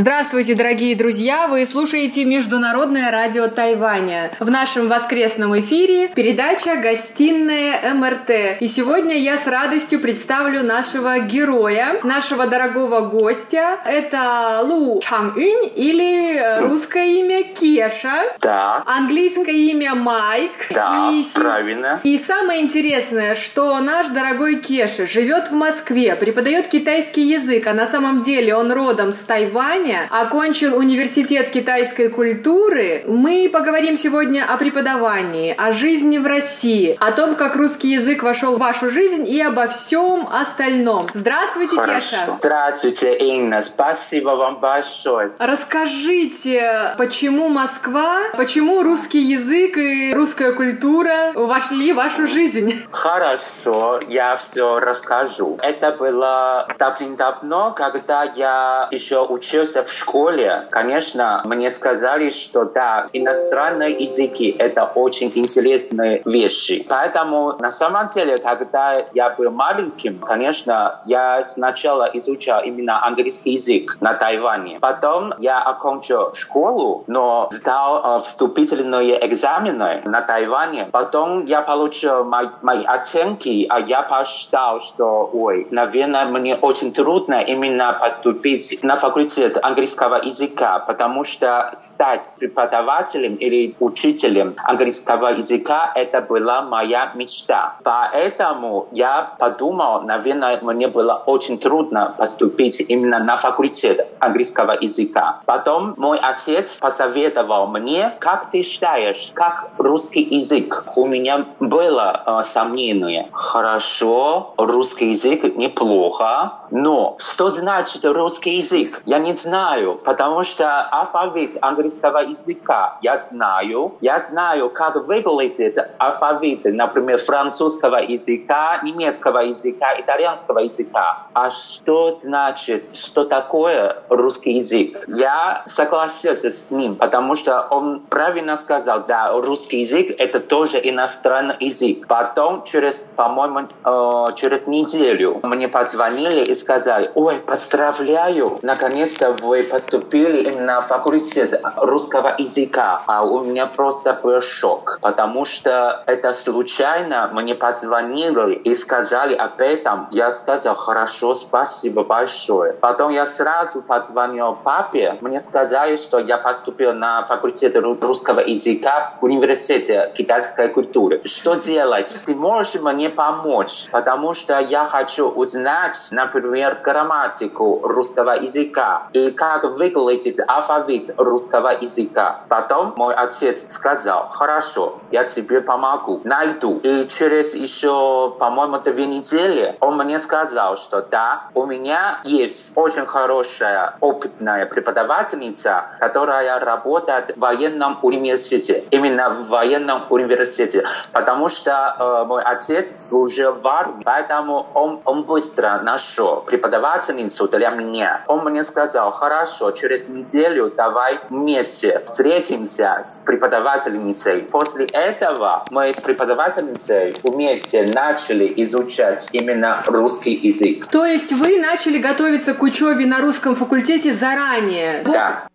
[0.00, 1.46] Здравствуйте, дорогие друзья!
[1.46, 4.30] Вы слушаете Международное радио Тайваня.
[4.40, 8.62] В нашем воскресном эфире передача «Гостиная МРТ».
[8.62, 13.78] И сегодня я с радостью представлю нашего героя, нашего дорогого гостя.
[13.84, 18.22] Это Лу Чан Юнь или русское имя Кеша.
[18.40, 18.82] Да.
[18.86, 20.52] Английское имя Майк.
[20.70, 22.00] Да, и, правильно.
[22.04, 27.86] И самое интересное, что наш дорогой Кеша живет в Москве, преподает китайский язык, а на
[27.86, 33.02] самом деле он родом с Тайваня, Казани, окончил университет китайской культуры.
[33.06, 38.56] Мы поговорим сегодня о преподавании, о жизни в России, о том, как русский язык вошел
[38.56, 41.00] в вашу жизнь и обо всем остальном.
[41.14, 42.10] Здравствуйте, Хорошо.
[42.10, 42.36] Кеша.
[42.38, 43.60] Здравствуйте, Инна.
[43.62, 45.32] Спасибо вам большое.
[45.38, 52.82] Расскажите, почему Москва, почему русский язык и русская культура вошли в вашу жизнь?
[52.90, 55.58] Хорошо, я все расскажу.
[55.62, 63.06] Это было давным-давно, когда я еще учился учился в школе, конечно, мне сказали, что да,
[63.12, 66.84] иностранные языки— это очень интересные вещи.
[66.88, 73.96] Поэтому на самом деле, когда я был маленьким, конечно, я сначала изучал именно английский язык
[74.00, 74.78] на Тайване.
[74.80, 80.88] Потом я окончил школу, но сдал э, вступительные экзамены на Тайване.
[80.92, 87.40] Потом я получил мои, мои оценки, а я посчитал, что, ой, наверное, мне очень трудно
[87.40, 96.20] именно поступить на факультет английского языка, потому что стать преподавателем или учителем английского языка— это
[96.20, 97.76] была моя мечта.
[97.84, 105.40] Поэтому я подумал, наверное, мне было очень трудно поступить именно на факультет английского языка.
[105.46, 110.84] Потом мой отец посоветовал мне, как ты считаешь, как русский язык?
[110.96, 113.28] У меня было э, сомнение.
[113.32, 119.02] Хорошо, русский язык неплохо, но что значит русский язык?
[119.06, 123.94] Я не знаю, потому что алфавит английского языка я знаю.
[124.00, 131.26] Я знаю, как выглядит алфавит, например, французского языка, немецкого языка, итальянского языка.
[131.34, 135.04] А что значит, что такое русский язык?
[135.08, 141.56] Я согласился с ним, потому что он правильно сказал, да, русский язык— это тоже иностранный
[141.60, 142.06] язык.
[142.06, 150.50] Потом, через, по-моему, э, через неделю мне позвонили и сказали, ой, поздравляю, наконец-то вы поступили
[150.50, 153.02] на факультет русского языка.
[153.06, 159.60] А у меня просто был шок, потому что это случайно мне позвонили и сказали об
[159.60, 160.08] этом.
[160.10, 162.74] Я сказал, хорошо, спасибо большое.
[162.74, 169.24] Потом я сразу позвонил папе, мне сказали, что я поступил на факультет русского языка в
[169.24, 171.22] университете китайской культуры.
[171.24, 172.22] Что делать?
[172.26, 173.86] Ты можешь мне помочь?
[173.90, 181.68] Потому что я хочу узнать, например, например, грамматику русского языка и как выглядит алфавит русского
[181.80, 182.40] языка.
[182.48, 186.80] Потом мой отец сказал, хорошо, я тебе помогу, найду.
[186.82, 193.06] И через еще, по-моему, две недели он мне сказал, что да, у меня есть очень
[193.06, 198.84] хорошая, опытная преподавательница, которая работает в военном университете.
[198.90, 200.84] Именно в военном университете.
[201.12, 207.70] Потому что э, мой отец служил в армии, поэтому он, он быстро нашел преподавательницу для
[207.70, 208.22] меня.
[208.26, 214.42] Он мне сказал, хорошо, через неделю давай вместе встретимся с преподавательницей.
[214.42, 220.86] После этого мы с преподавательницей вместе начали изучать именно русский язык.
[220.86, 225.02] То есть вы начали готовиться к учебе на русском факультете заранее?
[225.04, 225.49] Да.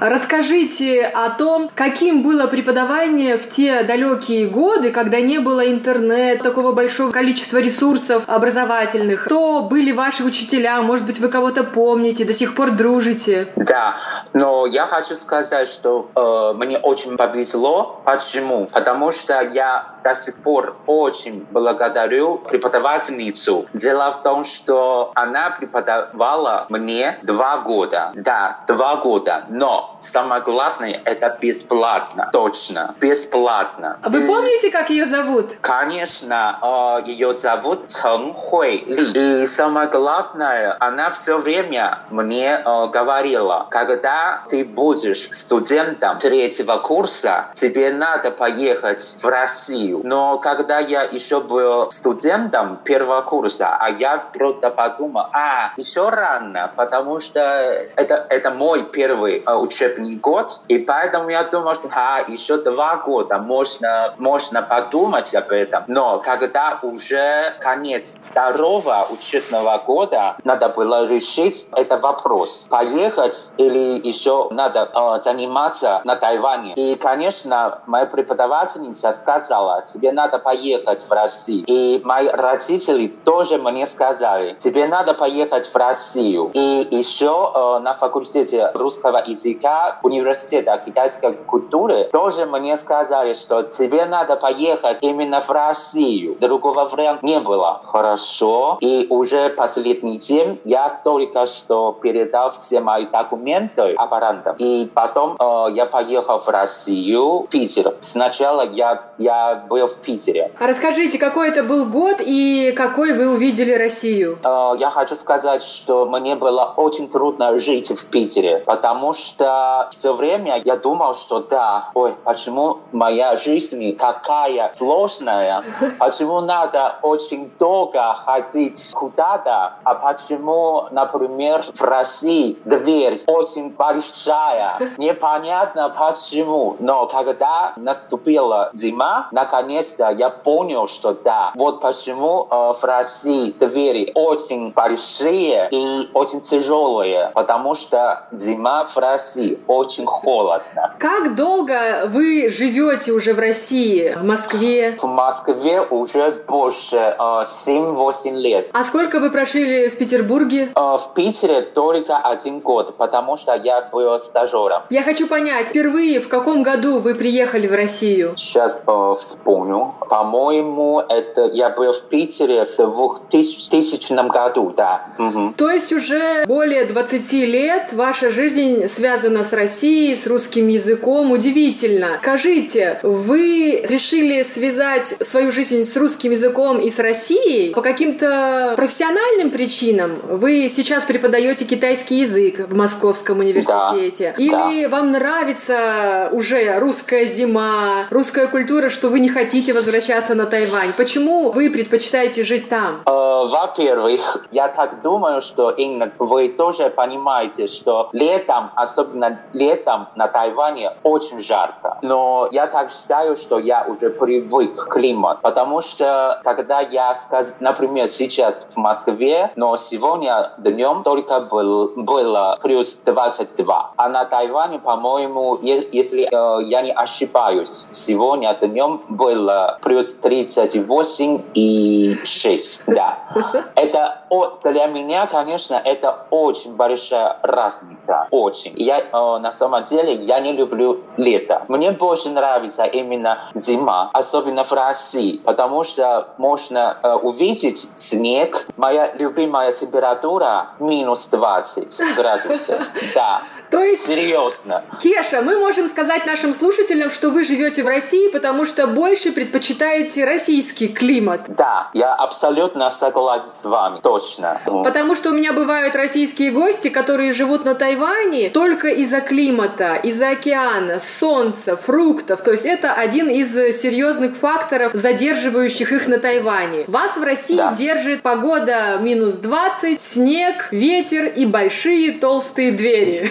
[0.00, 6.72] Расскажите о том, каким было преподавание в те далекие годы, когда не было интернета, такого
[6.72, 9.24] большого количества ресурсов образовательных.
[9.24, 10.82] Кто были ваши учителя?
[10.82, 13.48] Может быть, вы кого-то помните, до сих пор дружите?
[13.56, 13.98] Да,
[14.32, 18.00] но я хочу сказать, что э, мне очень повезло.
[18.04, 18.66] Почему?
[18.66, 23.66] Потому что я до сих пор очень благодарю преподавательницу.
[23.72, 28.12] Дело в том, что она преподавала мне два года.
[28.14, 29.46] Да, два года.
[29.48, 32.28] Но самое главное, это бесплатно.
[32.32, 32.94] Точно.
[33.00, 33.98] Бесплатно.
[34.00, 35.56] А вы помните, как ее зовут?
[35.60, 39.42] Конечно, э, ее зовут Чен Хуй Ли.
[39.42, 47.46] И самое главное, она все время мне э, говорила, когда ты будешь студентом третьего курса,
[47.54, 49.95] тебе надо поехать в Россию.
[50.02, 56.72] Но когда я еще был студентом первого курса, а я просто подумал, а, еще рано,
[56.76, 62.24] потому что это, это мой первый э, учебный год, и поэтому я думал, что а,
[62.28, 65.84] еще два года можно, можно подумать об этом.
[65.86, 72.66] Но когда уже конец второго учебного года, надо было решить этот вопрос.
[72.68, 76.74] Поехать или еще надо э, заниматься на Тайване.
[76.74, 81.64] И, конечно, моя преподавательница сказала, тебе надо поехать в Россию.
[81.66, 86.50] И мои родители тоже мне сказали, тебе надо поехать в Россию.
[86.52, 94.06] И еще э, на факультете русского языка университета китайской культуры тоже мне сказали, что тебе
[94.06, 96.36] надо поехать именно в Россию.
[96.40, 97.80] Другого варианта не было.
[97.84, 98.78] Хорошо.
[98.80, 104.56] И уже последний день я только что передал все мои документы аппарантам.
[104.58, 107.94] И потом э, я поехал в Россию, в Питер.
[108.00, 110.52] Сначала я, я был в Питере.
[110.58, 114.38] А расскажите, какой это был год и какой вы увидели Россию?
[114.44, 120.12] Э, я хочу сказать, что мне было очень трудно жить в Питере, потому что все
[120.12, 125.62] время я думал, что да, ой, почему моя жизнь такая сложная,
[125.98, 135.94] почему надо очень долго ходить куда-то, а почему, например, в России дверь очень большая, непонятно
[135.96, 143.54] почему, но когда наступила зима, наконец-то я понял, что да, вот почему э, в России
[143.58, 150.94] двери очень большие и очень тяжелые, потому что зима в России очень холодно.
[150.98, 154.96] Как долго вы живете уже в России, в Москве?
[155.00, 158.70] В Москве уже больше э, 7-8 лет.
[158.72, 160.70] А сколько вы прожили в Петербурге?
[160.74, 164.82] Э, в Питере только один год, потому что я был стажером.
[164.90, 168.34] Я хочу понять, впервые в каком году вы приехали в Россию?
[168.36, 169.94] Сейчас э, вспомню.
[170.08, 175.08] По-моему, это я был в Питере в 2000 году, да.
[175.18, 175.54] Мгм.
[175.54, 181.32] То есть уже более 20 лет ваша жизнь связана с Россией, с русским языком.
[181.32, 182.18] Удивительно.
[182.20, 189.50] Скажите, вы решили связать свою жизнь с русским языком и с Россией по каким-то профессиональным
[189.50, 190.20] причинам?
[190.28, 194.34] Вы сейчас преподаете китайский язык в Московском университете?
[194.36, 200.46] Да, Или вам нравится уже русская зима, русская культура, что вы не хотите возвращаться на
[200.46, 200.92] Тайвань?
[200.96, 203.02] Почему вы предпочитаете жить там?
[203.06, 210.28] Э, Во-первых, я так думаю, что именно вы тоже понимаете, что летом, особенно летом на
[210.28, 211.98] Тайване, очень жарко.
[212.02, 217.16] Но я так считаю, что я уже привык к климату, потому что когда я,
[217.60, 224.78] например, сейчас в Москве, но сегодня днем только был, было плюс 22, а на Тайване,
[224.78, 228.75] по-моему, если э, я не ошибаюсь, сегодня днем
[229.08, 233.18] было плюс 38 и 6, да.
[233.74, 234.22] Это
[234.64, 238.72] для меня, конечно, это очень большая разница, очень.
[238.76, 241.64] Я э, на самом деле я не люблю лето.
[241.68, 248.66] Мне больше нравится именно зима, особенно в России, потому что можно э, увидеть снег.
[248.76, 252.82] Моя любимая температура минус 20 градусов.
[253.14, 253.42] Да.
[253.70, 254.84] То есть Серьезно.
[255.02, 260.24] Кеша, мы можем сказать нашим слушателям, что вы живете в России, потому что больше предпочитаете
[260.24, 261.42] российский климат.
[261.48, 264.00] Да, я абсолютно согласен с вами.
[264.02, 264.60] Точно.
[264.64, 270.30] Потому что у меня бывают российские гости, которые живут на Тайване только из-за климата, из-за
[270.30, 272.42] океана, солнца, фруктов.
[272.42, 276.84] То есть это один из серьезных факторов, задерживающих их на Тайване.
[276.86, 277.74] Вас в России Да.
[277.74, 283.30] держит погода минус 20, снег, ветер и большие толстые двери.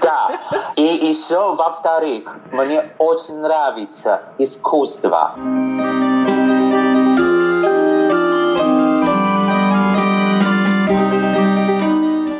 [0.00, 0.40] Да.
[0.76, 5.34] И еще, во-вторых, мне очень нравится искусство.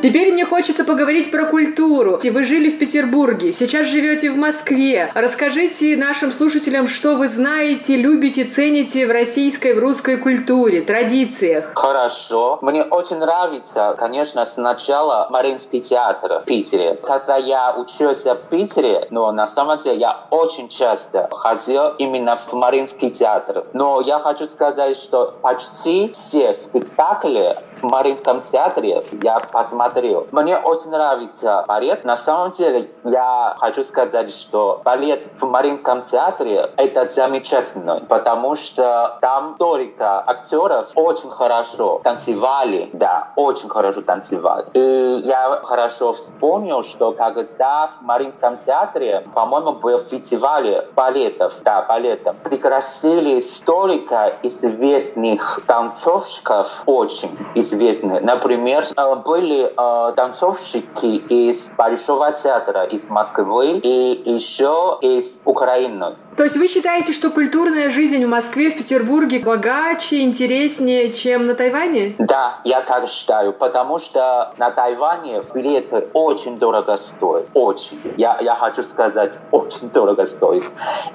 [0.04, 2.20] Теперь мне хочется поговорить про культуру.
[2.22, 5.10] Вы жили в Петербурге, сейчас живете в Москве.
[5.14, 11.72] Расскажите нашим слушателям, что вы знаете, любите, цените в российской, в русской культуре, традициях.
[11.74, 12.58] Хорошо.
[12.60, 16.96] Мне очень нравится, конечно, сначала Мариинский театр в Питере.
[17.02, 22.52] Когда я учился в Питере, но на самом деле я очень часто ходил именно в
[22.52, 23.64] Мариинский театр.
[23.72, 30.26] Но я хочу сказать, что почти все спектакли в Мариинском театре я посмотрел посмотрел.
[30.32, 32.04] Мне очень нравится балет.
[32.04, 39.18] На самом деле, я хочу сказать, что балет в Мариинском театре– это замечательно, потому что
[39.20, 44.66] там только актеров очень хорошо танцевали, да, очень хорошо танцевали.
[44.74, 52.36] И я хорошо вспомнил, что когда в Мариинском театре, по-моему, был фестиваль балетов, да, балетов,
[52.38, 58.22] пригласили столько известных танцовщиков, очень известных.
[58.22, 59.83] Например, э, были э,
[60.16, 66.16] танцовщики из Большого театра из Москвы и еще из Украины.
[66.36, 71.54] То есть вы считаете, что культурная жизнь в Москве, в Петербурге богаче, интереснее, чем на
[71.54, 72.14] Тайване?
[72.18, 77.46] Да, я так считаю, потому что на Тайване билеты очень дорого стоят.
[77.54, 77.98] Очень.
[78.16, 80.64] Я, я хочу сказать, очень дорого стоит.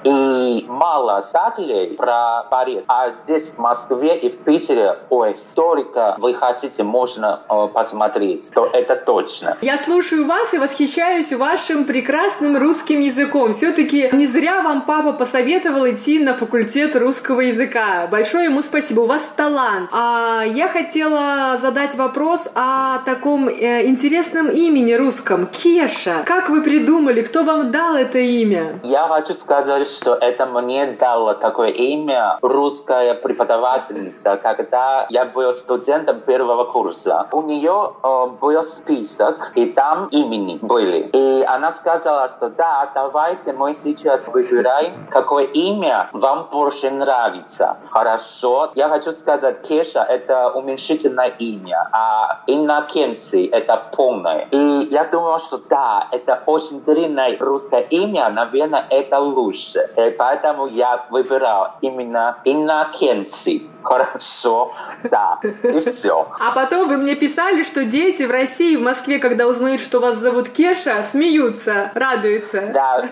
[0.04, 2.84] И мало саклей про балет.
[2.88, 8.50] А здесь в Москве и в Питере, ой, столько вы хотите, можно э, посмотреть.
[8.54, 9.58] То это точно.
[9.60, 13.52] Я слушаю вас и восхищаюсь вашим прекрасным русским языком.
[13.52, 18.06] Все-таки не зря вам папа папа посоветовал идти на факультет русского языка.
[18.10, 19.88] Большое ему спасибо, у вас талант.
[19.92, 25.46] А я хотела задать вопрос о таком э, интересном имени русском.
[25.46, 26.22] Кеша.
[26.24, 28.80] Как вы придумали, кто вам дал это имя?
[28.82, 36.20] Я хочу сказать, что это мне дало такое имя русская преподавательница, когда я был студентом
[36.20, 37.26] первого курса.
[37.32, 41.10] У нее э, был список, и там имени были.
[41.12, 47.76] И она сказала, что да, давайте мы сейчас выбираем какое имя вам больше нравится.
[47.90, 48.72] Хорошо.
[48.74, 54.48] Я хочу сказать, Кеша— это уменьшительное имя, а Иннокенций— это полное.
[54.50, 59.88] И я думал, что да, это очень длинное русское имя, наверное, это лучше.
[59.96, 63.69] И поэтому я выбирал именно Иннокенций.
[63.82, 64.72] Хорошо,
[65.04, 66.28] да, и все.
[66.38, 70.16] А потом вы мне писали, что дети в России, в Москве, когда узнают, что вас
[70.16, 72.66] зовут Кеша, смеются, радуются.
[72.72, 73.04] Да,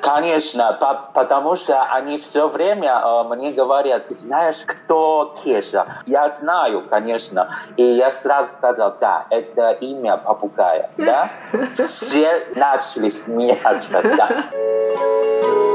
[0.00, 5.86] конечно, по потому что они все время э, мне говорят, ты знаешь, кто Кеша?
[6.06, 7.48] Я знаю, конечно.
[7.76, 11.30] И я сразу сказал, да, это имя попугая, да?
[11.76, 15.69] Все начали смеяться, да.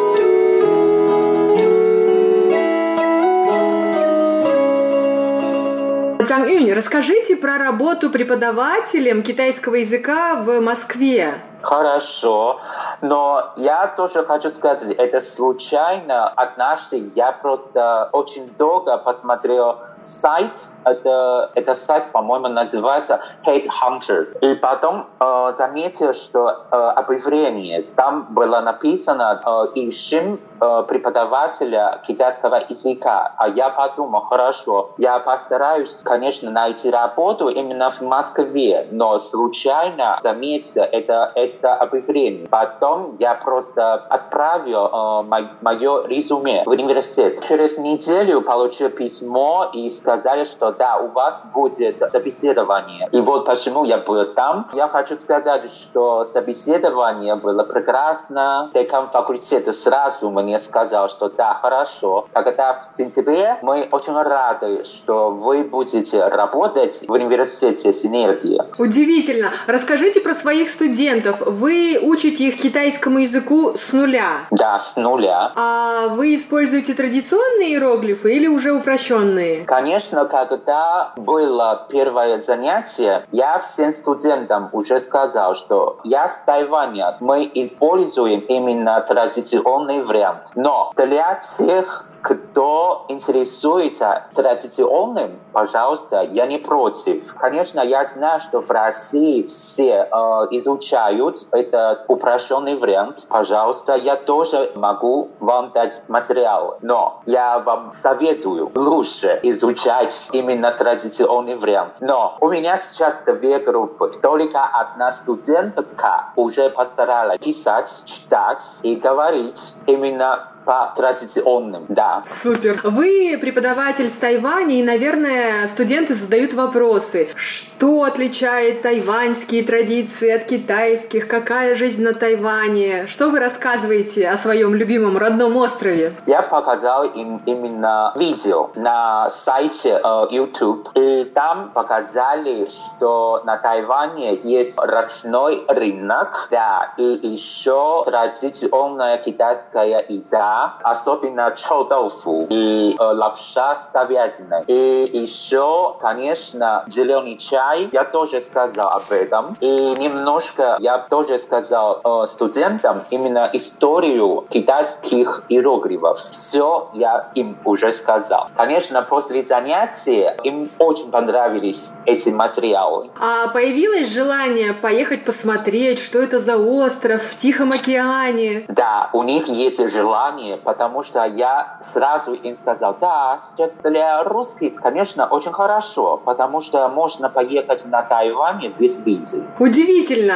[6.26, 11.36] Чан Юнь, расскажите про работу преподавателем китайского языка в Москве.
[11.66, 12.60] Хорошо,
[13.02, 16.30] но я тоже хочу сказать, это случайно.
[16.30, 20.52] Однажды я просто очень долго посмотрел сайт,
[20.84, 24.38] это, это сайт, по-моему, называется Headhunter.
[24.42, 32.62] И потом э, заметил, что э, объявление, там было написано э, «Ищем э, преподавателя китайского
[32.70, 33.34] языка».
[33.38, 40.84] А я подумал, хорошо, я постараюсь, конечно, найти работу именно в Москве, но случайно заметил
[40.84, 42.48] это, это это объявление.
[42.50, 47.44] Потом я просто отправил э, мое резюме в университет.
[47.48, 53.08] Через неделю получил письмо и сказали, что да, у вас будет собеседование.
[53.12, 54.70] И вот почему я был там.
[54.74, 58.70] Я хочу сказать, что собеседование было прекрасно.
[58.74, 62.28] Декан факультета сразу мне сказал, что да, хорошо.
[62.34, 68.66] Когда в сентябре мы очень рады, что вы будете работать в университете Синергия.
[68.78, 69.52] Удивительно.
[69.68, 74.48] Расскажите про своих студентов вы учите их китайскому языку с нуля.
[74.52, 75.52] Да, с нуля.
[75.56, 79.66] А вы используете традиционные иероглифы или уже упрощенные?
[79.66, 87.50] Конечно, когда было первое занятие, я всем студентам уже сказал, что я с Тайваня, мы
[87.54, 90.52] используем именно традиционный вариант.
[90.56, 97.36] Но для тех, кто интересуется традиционным, пожалуйста, я не против.
[97.36, 100.16] Конечно, я знаю, что в России все э,
[100.58, 103.28] изучают этот упрощенный вариант.
[103.30, 106.80] Пожалуйста, я тоже могу вам дать материал.
[106.82, 111.98] Но я вам советую лучше изучать именно традиционный вариант.
[112.02, 114.18] Но у меня сейчас две группы.
[114.20, 122.24] Только одна студентка уже постаралась писать, читать и говорить именно по традиционным, да.
[122.26, 122.80] Супер.
[122.84, 127.30] Вы преподаватель с Тайваня, и, наверное, студенты задают вопросы.
[127.36, 131.28] Что отличает тайваньские традиции от китайских?
[131.28, 133.08] Какая жизнь на Тайване?
[133.08, 136.14] Что вы рассказываете о своем любимом родном острове?
[136.26, 140.90] Я показал им именно видео на сайте э, YouTube.
[140.96, 150.55] И там показали, что на Тайване есть ручной рынок, да, и еще традиционная китайская еда,
[150.56, 154.64] еда, особенно чоу-тофу и э, лапша с говядиной.
[154.68, 157.90] И еще, конечно, зеленый чай.
[157.92, 159.56] Я тоже сказал об этом.
[159.60, 166.20] И немножко я тоже сказал э, студентам именно историю китайских иероглифов.
[166.20, 168.50] Все я им уже сказал.
[168.56, 173.10] Конечно, после занятия им очень понравились эти материалы.
[173.20, 178.66] А появилось желание поехать посмотреть, что это за остров в Тихом океане?
[178.68, 183.38] Да, у них есть желание, потому что я сразу им сказал, да,
[183.84, 189.44] для русских, конечно, очень хорошо, потому что можно поехать на Тайвань без визы.
[189.60, 190.36] Удивительно.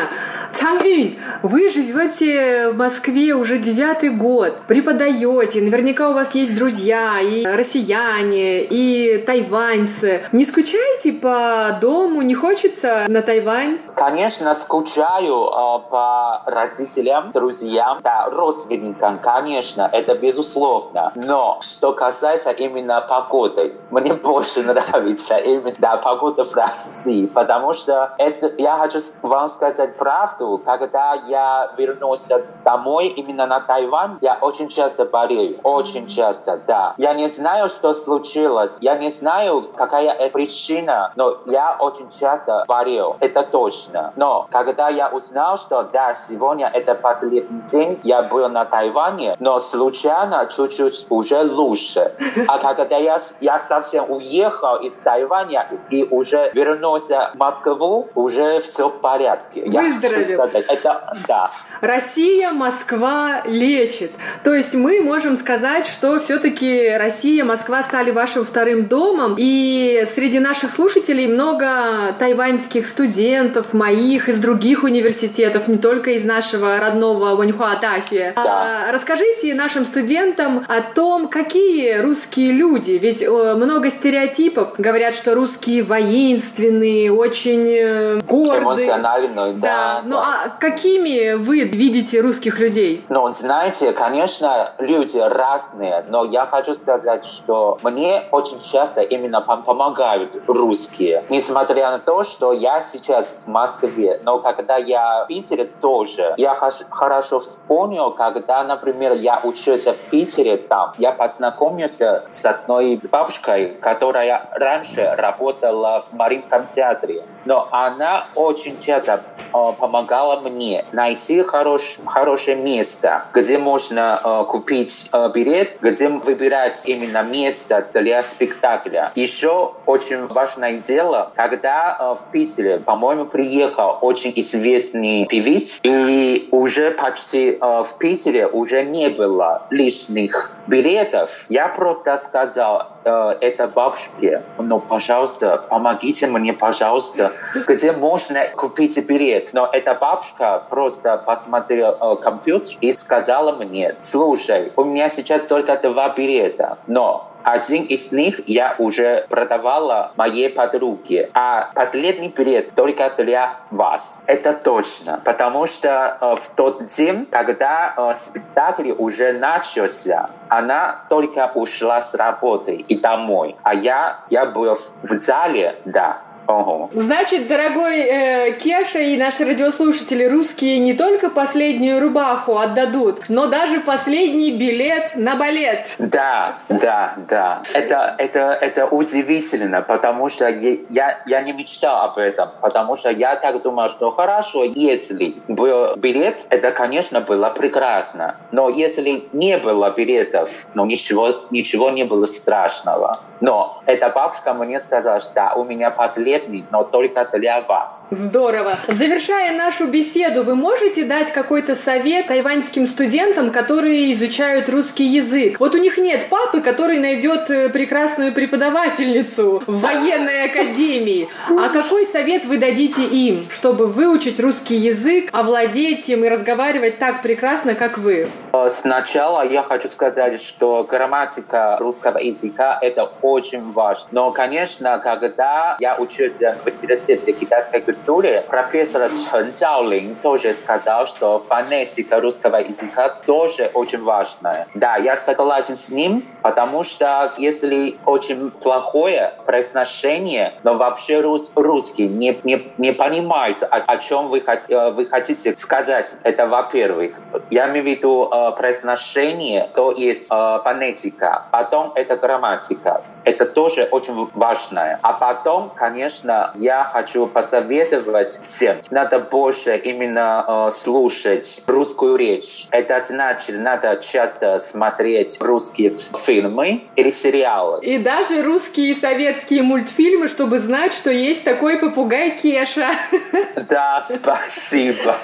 [0.58, 7.46] Чангвин, вы живете в Москве уже девятый год, преподаете, наверняка у вас есть друзья и
[7.46, 10.24] россияне, и тайваньцы.
[10.32, 12.22] Не скучаете по дому?
[12.22, 13.80] Не хочется на Тайвань?
[13.96, 21.12] Конечно, скучаю э, по родителям, друзьям, да, родственникам, конечно, это безусловно.
[21.16, 28.14] Но что касается именно погоды, мне больше нравится именно да, погода в России, потому что
[28.18, 34.70] это, я хочу вам сказать правду, когда я вернулся домой именно на Тайвань, я очень
[34.70, 36.94] часто болею, очень часто, да.
[36.98, 42.64] Я не знаю, что случилось, я не знаю, какая это причина, но я очень часто
[42.68, 44.14] болел, это точно.
[44.16, 49.60] Но когда я узнал, что да, сегодня это последний день, я был на Тайване, но
[49.90, 52.12] случайно чуть-чуть уже лучше.
[52.48, 58.90] А когда я, я совсем уехал из Тайваня и уже вернулся в Москву, уже все
[58.90, 59.64] в порядке.
[59.66, 61.52] Я сказать, это да.
[61.82, 64.12] Россия, Москва лечит.
[64.44, 69.36] То есть мы можем сказать, что все-таки Россия, Москва стали вашим вторым домом.
[69.38, 76.78] И среди наших слушателей много тайваньских студентов, моих из других университетов, не только из нашего
[76.80, 78.34] родного Ваньхуа Тафи.
[78.36, 78.90] Да.
[78.90, 82.92] А, расскажите нашим студентам о том, какие русские люди.
[82.92, 84.74] Ведь э, много стереотипов.
[84.78, 88.88] Говорят, что русские воинственные, очень э, гордые.
[88.88, 90.02] Эмоциональные, да.
[90.02, 90.02] да.
[90.06, 93.06] Ну а какими вы видите русских людей?
[93.10, 100.36] Ну, знаете, конечно, люди разные, но я хочу сказать, что мне очень часто именно помогают
[100.48, 101.24] русские.
[101.30, 106.56] Несмотря на то, что я сейчас в Москве, но когда я в Питере тоже, я
[106.90, 114.48] хорошо вспомнил, когда, например, я учился в Питере там, я познакомился с одной бабушкой, которая
[114.52, 117.24] раньше работала в Мариинском театре.
[117.46, 119.22] Но она очень часто
[119.54, 126.82] э, помогала мне найти хорош, хорошее место, где можно э, купить э, билет, где выбирать
[126.86, 129.12] именно место для спектакля.
[129.16, 137.58] Еще очень важное дело, когда в Питере, по-моему, приехал очень известный певец, и уже почти
[137.60, 141.46] в Питере уже не было лишних билетов.
[141.50, 147.32] Я просто сказал э, это бабушке, ну, пожалуйста, помогите мне, пожалуйста,
[147.68, 149.50] где можно купить билет.
[149.54, 155.78] Но эта бабушка просто посмотрела э, компьютер и сказала мне, слушай, у меня сейчас только
[155.78, 163.10] два билета, но один из них я уже продавала моей подруге, а последний билет только
[163.18, 164.22] для вас.
[164.26, 171.52] Это точно, потому что э, в тот день, когда э, спектакль уже начался, она только
[171.56, 176.90] ушла с работы и домой, а я, я был в зале, да, Ого.
[176.94, 183.80] Значит, дорогой э, Кеша и наши радиослушатели русские не только последнюю рубаху отдадут, но даже
[183.80, 185.94] последний билет на балет.
[186.00, 187.62] Да, да, да.
[187.72, 193.36] Это, это, это удивительно, потому что я, я не мечтал об этом, потому что я
[193.36, 198.38] так думал, что хорошо, если был билет, это, конечно, было прекрасно.
[198.52, 203.20] Но если не было билетов, ну, ничего, ничего не было страшного.
[203.42, 206.39] Но эта бабушка мне сказала, что да, у меня последний,
[206.72, 208.08] но только для вас.
[208.12, 208.78] Здорово.
[208.88, 215.60] Завершая нашу беседу, вы можете дать какой-то совет тайваньским студентам, которые изучают русский язык?
[215.60, 221.30] Вот у них нет папы, который найдет э, прекрасную преподавательницу в военной академии.
[221.50, 227.22] А какой совет вы дадите им, чтобы выучить русский язык, овладеть им и разговаривать так
[227.22, 228.28] прекрасно, как вы?
[228.54, 234.08] Э, сначала я хочу сказать, что грамматика русского языка— это очень важно.
[234.12, 241.40] Но, конечно, когда я учусь в университете китайской культуры, профессор Чен Чжаолин тоже сказал, что
[241.40, 244.68] фонетика русского языка тоже очень важная.
[244.74, 252.08] Да, я согласен с ним, потому что если очень плохое произношение, но вообще рус, русский
[252.08, 257.20] не, не, не понимает, о, о чем вы, вы хотите сказать, это во-первых.
[257.50, 263.04] Я имею в виду э, произношение, то есть э, фонетика, потом это грамматика.
[263.30, 265.00] Это тоже очень важное.
[265.04, 272.66] А потом, конечно, я хочу посоветовать всем, надо больше именно э, слушать русскую речь.
[272.72, 277.86] Это значит, надо часто смотреть русские фильмы или сериалы.
[277.86, 282.90] И даже русские советские мультфильмы, чтобы знать, что есть такой попугай Кеша.
[283.70, 285.16] Да, спасибо.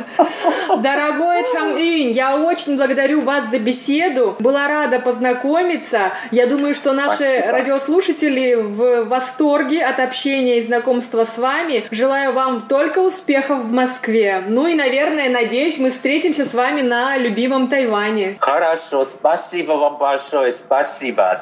[0.77, 4.35] Дорогой Чан Инь, я очень благодарю вас за беседу.
[4.39, 6.11] Была рада познакомиться.
[6.31, 7.51] Я думаю, что наши спасибо.
[7.95, 11.85] Радиослушатели в восторге от общения и знакомства с вами.
[11.91, 14.43] Желаю вам только успехов в Москве.
[14.47, 18.37] Ну и, наверное, надеюсь, мы встретимся с вами на любимом Тайване.
[18.39, 21.39] Хорошо, спасибо вам большое, спасибо.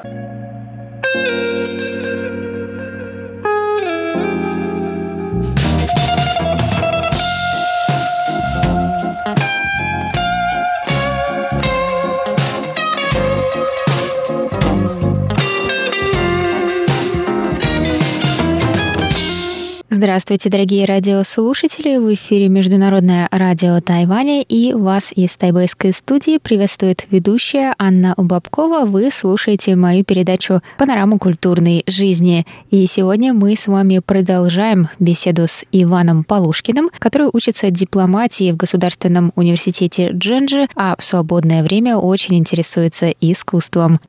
[19.96, 21.98] Здравствуйте, дорогие радиослушатели!
[21.98, 28.86] В эфире Международное радио Тайваня и вас из тайбэйской студии приветствует ведущая Анна Бабкова.
[28.86, 32.44] Вы слушаете мою передачу «Панорама культурной жизни».
[32.72, 39.30] И сегодня мы с вами продолжаем беседу с Иваном Полушкиным, который учится дипломатии в Государственном
[39.36, 44.00] университете Дженджи, а в свободное время очень интересуется искусством.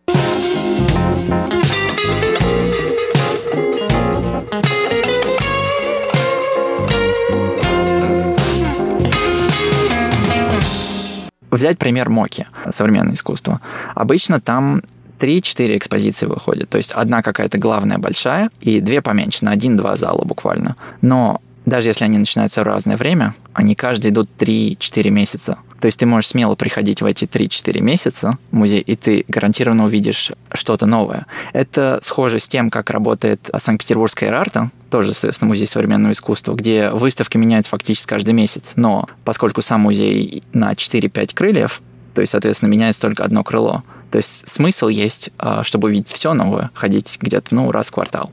[11.56, 13.62] Взять пример Моки, современное искусство.
[13.94, 14.82] Обычно там
[15.20, 16.68] 3-4 экспозиции выходят.
[16.68, 20.76] То есть одна какая-то главная большая и две поменьше, на один-два зала буквально.
[21.02, 25.58] Но даже если они начинаются в разное время, они каждый идут 3-4 месяца.
[25.80, 29.86] То есть ты можешь смело приходить в эти 3-4 месяца в музей, и ты гарантированно
[29.86, 31.26] увидишь что-то новое.
[31.54, 37.38] Это схоже с тем, как работает Санкт-Петербургская Эрарта, тоже, соответственно, музей современного искусства, где выставки
[37.38, 38.74] меняются фактически каждый месяц.
[38.76, 41.82] Но поскольку сам музей на 4-5 крыльев,
[42.16, 43.84] то есть, соответственно, меняется только одно крыло.
[44.10, 48.32] То есть смысл есть, а, чтобы увидеть все новое, ходить где-то, ну, раз в квартал.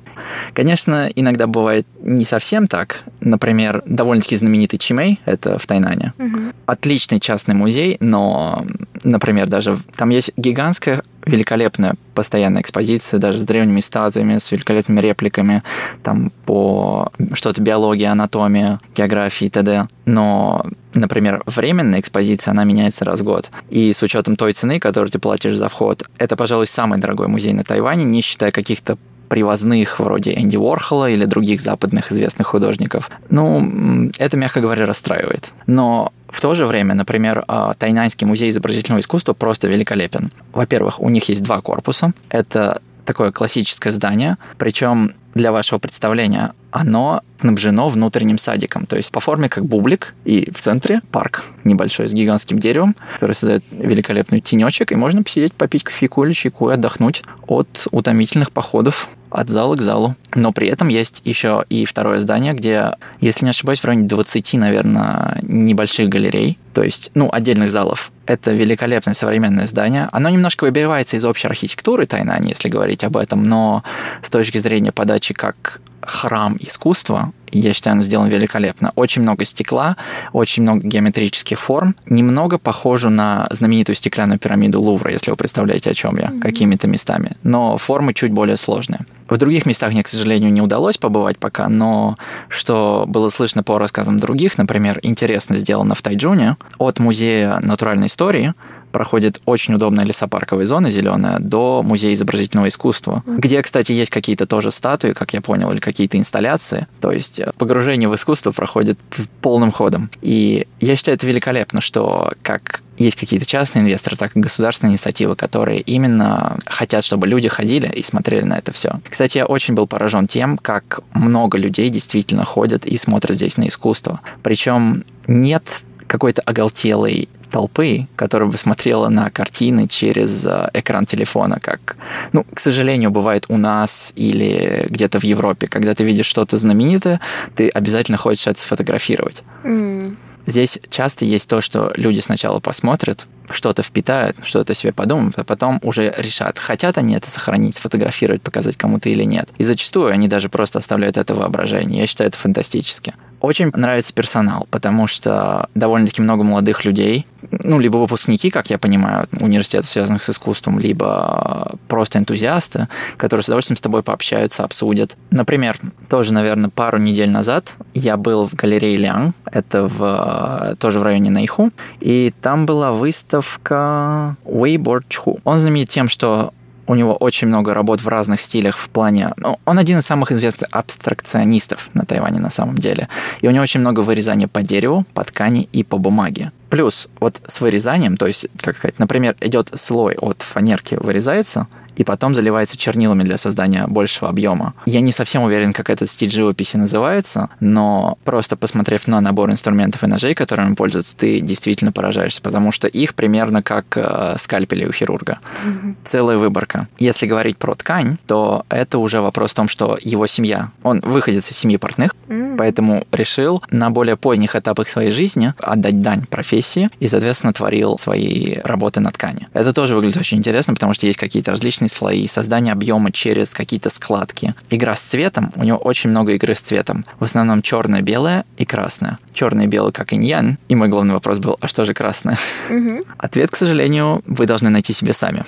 [0.53, 3.03] Конечно, иногда бывает не совсем так.
[3.21, 6.13] Например, довольно-таки знаменитый Чимей, это в Тайнане.
[6.19, 6.39] Угу.
[6.67, 8.65] Отличный частный музей, но,
[9.03, 15.63] например, даже там есть гигантская великолепная постоянная экспозиция, даже с древними статуями, с великолепными репликами,
[16.03, 19.87] там по что-то биологии, анатомия, географии и т.д.
[20.05, 23.51] Но, например, временная экспозиция, она меняется раз в год.
[23.71, 27.53] И с учетом той цены, которую ты платишь за вход, это, пожалуй, самый дорогой музей
[27.53, 28.99] на Тайване, не считая каких-то
[29.33, 33.11] привозных вроде Энди Уорхола или других западных известных художников.
[33.31, 35.53] Ну, это, мягко говоря, расстраивает.
[35.67, 40.33] Но в то же время, например, а, Тайнаньский музей изобразительного искусства просто великолепен.
[40.53, 42.15] Во-первых, у них есть два корпуса.
[42.31, 49.21] Это такое классическое здание, причем для вашего представления оно снабжено внутренним садиком, то есть по
[49.21, 54.93] форме как бублик, и в центре парк небольшой с гигантским деревом, который создает великолепный тенечек,
[54.93, 59.81] и можно посидеть, попить кофейку или чайку и отдохнуть от утомительных походов от зала к
[59.81, 60.15] залу.
[60.35, 64.55] Но при этом есть еще и второе здание, где, если не ошибаюсь, в районе 20,
[64.55, 68.11] наверное, небольших галерей, то есть, ну, отдельных залов.
[68.27, 70.09] Это великолепное современное здание.
[70.13, 73.83] Оно немножко выбивается из общей архитектуры Тайнани, если говорить об этом, но
[74.23, 78.93] с точки зрения подачи как храм искусства, я считаю, он сделан великолепно.
[78.95, 79.97] Очень много стекла,
[80.33, 81.95] очень много геометрических форм.
[82.07, 86.41] Немного похоже на знаменитую стеклянную пирамиду Лувра, если вы представляете, о чем я, mm-hmm.
[86.41, 87.37] какими-то местами.
[87.43, 89.01] Но формы чуть более сложные.
[89.29, 92.17] В других местах мне, к сожалению, не удалось побывать пока, но
[92.49, 98.55] что было слышно по рассказам других, например, интересно сделано в Тайджуне, от Музея натуральной истории
[98.93, 104.71] проходит очень удобная лесопарковая зона зеленая до Музея изобразительного искусства, где, кстати, есть какие-то тоже
[104.71, 106.87] статуи, как я понял, или какие-то инсталляции.
[107.01, 108.99] То есть э, погружение в искусство проходит
[109.41, 110.11] полным ходом.
[110.21, 115.35] И я считаю это великолепно, что как есть какие-то частные инвесторы, так и государственные инициативы,
[115.35, 119.01] которые именно хотят, чтобы люди ходили и смотрели на это все.
[119.09, 123.69] Кстати, я очень был поражен тем, как много людей действительно ходят и смотрят здесь на
[123.69, 124.21] искусство.
[124.43, 125.65] Причем нет
[126.07, 131.97] какой-то оголтелой толпы, которая бы смотрела на картины через э, экран телефона, как,
[132.33, 135.69] ну, к сожалению, бывает у нас или где-то в Европе.
[135.69, 137.21] Когда ты видишь что-то знаменитое,
[137.55, 139.43] ты обязательно хочешь это сфотографировать.
[139.65, 140.17] Mm.
[140.47, 145.79] Здесь часто есть то, что люди сначала посмотрят, что-то впитают, что-то себе подумают, а потом
[145.83, 149.49] уже решат, хотят они это сохранить, сфотографировать, показать кому-то или нет.
[149.59, 152.01] И зачастую они даже просто оставляют это воображение.
[152.01, 153.15] Я считаю это фантастически.
[153.43, 159.27] Очень нравится персонал, потому что довольно-таки много молодых людей, ну, либо выпускники, как я понимаю,
[159.33, 162.87] университетов, связанных с искусством, либо просто энтузиасты,
[163.17, 165.17] которые с удовольствием с тобой пообщаются, обсудят.
[165.33, 165.77] Например,
[166.09, 171.33] тоже, наверное, пару недель назад я был в галерее Лян, это в, тоже в районе
[171.33, 175.41] Найху, и там была выставка Weibo Чху.
[175.43, 176.55] Он знаменит тем, что
[176.93, 179.33] у него очень много работ в разных стилях в плане...
[179.39, 183.09] Ну, он один из самых известных абстракционистов на Тайване на самом деле.
[183.41, 186.53] И у него очень много вырезания по дереву, по ткани и по бумаге.
[186.69, 191.67] Плюс вот с вырезанием, то есть, как сказать, например, идет слой от фанерки вырезается,
[191.97, 194.75] и потом заливается чернилами для создания большего объема.
[194.87, 200.05] Я не совсем уверен, как этот стиль живописи называется, но просто посмотрев на набор инструментов
[200.05, 204.93] и ножей, которыми пользуются, ты действительно поражаешься, потому что их примерно как э, скальпели у
[204.93, 205.39] хирурга.
[205.65, 205.95] Mm-hmm.
[206.05, 206.89] Целая выборка.
[206.99, 211.45] Если говорить про ткань, то это уже вопрос в том, что его семья, он выходит
[211.45, 212.57] из семьи портных, mm-hmm.
[212.57, 218.57] поэтому решил на более поздних этапах своей жизни отдать дань профессии и, соответственно, творил свои
[218.65, 219.49] работы на ткани.
[219.53, 223.55] Это тоже выглядит очень интересно, потому что есть какие-то различные различные слои, создание объема через
[223.55, 224.55] какие-то складки.
[224.71, 227.05] Игра с цветом, у него очень много игры с цветом.
[227.19, 229.19] В основном черное, белое и красное.
[229.33, 230.59] Черное и белое как иньян.
[230.69, 232.39] И мой главный вопрос был, а что же красное?
[232.71, 233.05] Угу.
[233.19, 235.45] Ответ, к сожалению, вы должны найти себе сами.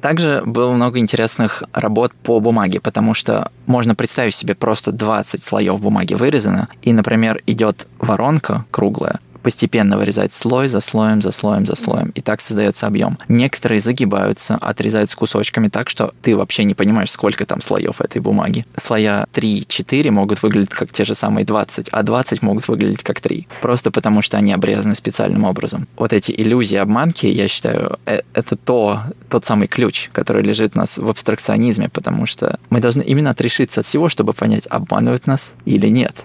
[0.00, 5.80] Также было много интересных работ по бумаге, потому что можно представить себе просто 20 слоев
[5.80, 11.74] бумаги вырезано, и, например, идет воронка круглая, постепенно вырезать слой за слоем, за слоем, за
[11.74, 12.10] слоем.
[12.14, 13.18] И так создается объем.
[13.28, 18.64] Некоторые загибаются, отрезаются кусочками так, что ты вообще не понимаешь, сколько там слоев этой бумаги.
[18.76, 23.46] Слоя 3-4 могут выглядеть как те же самые 20, а 20 могут выглядеть как 3.
[23.60, 25.88] Просто потому, что они обрезаны специальным образом.
[25.96, 30.78] Вот эти иллюзии, обманки, я считаю, э, это то, тот самый ключ, который лежит у
[30.78, 35.54] нас в абстракционизме, потому что мы должны именно отрешиться от всего, чтобы понять, обманывают нас
[35.64, 36.22] или нет.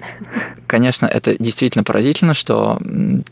[0.68, 2.78] Конечно, это действительно поразительно, что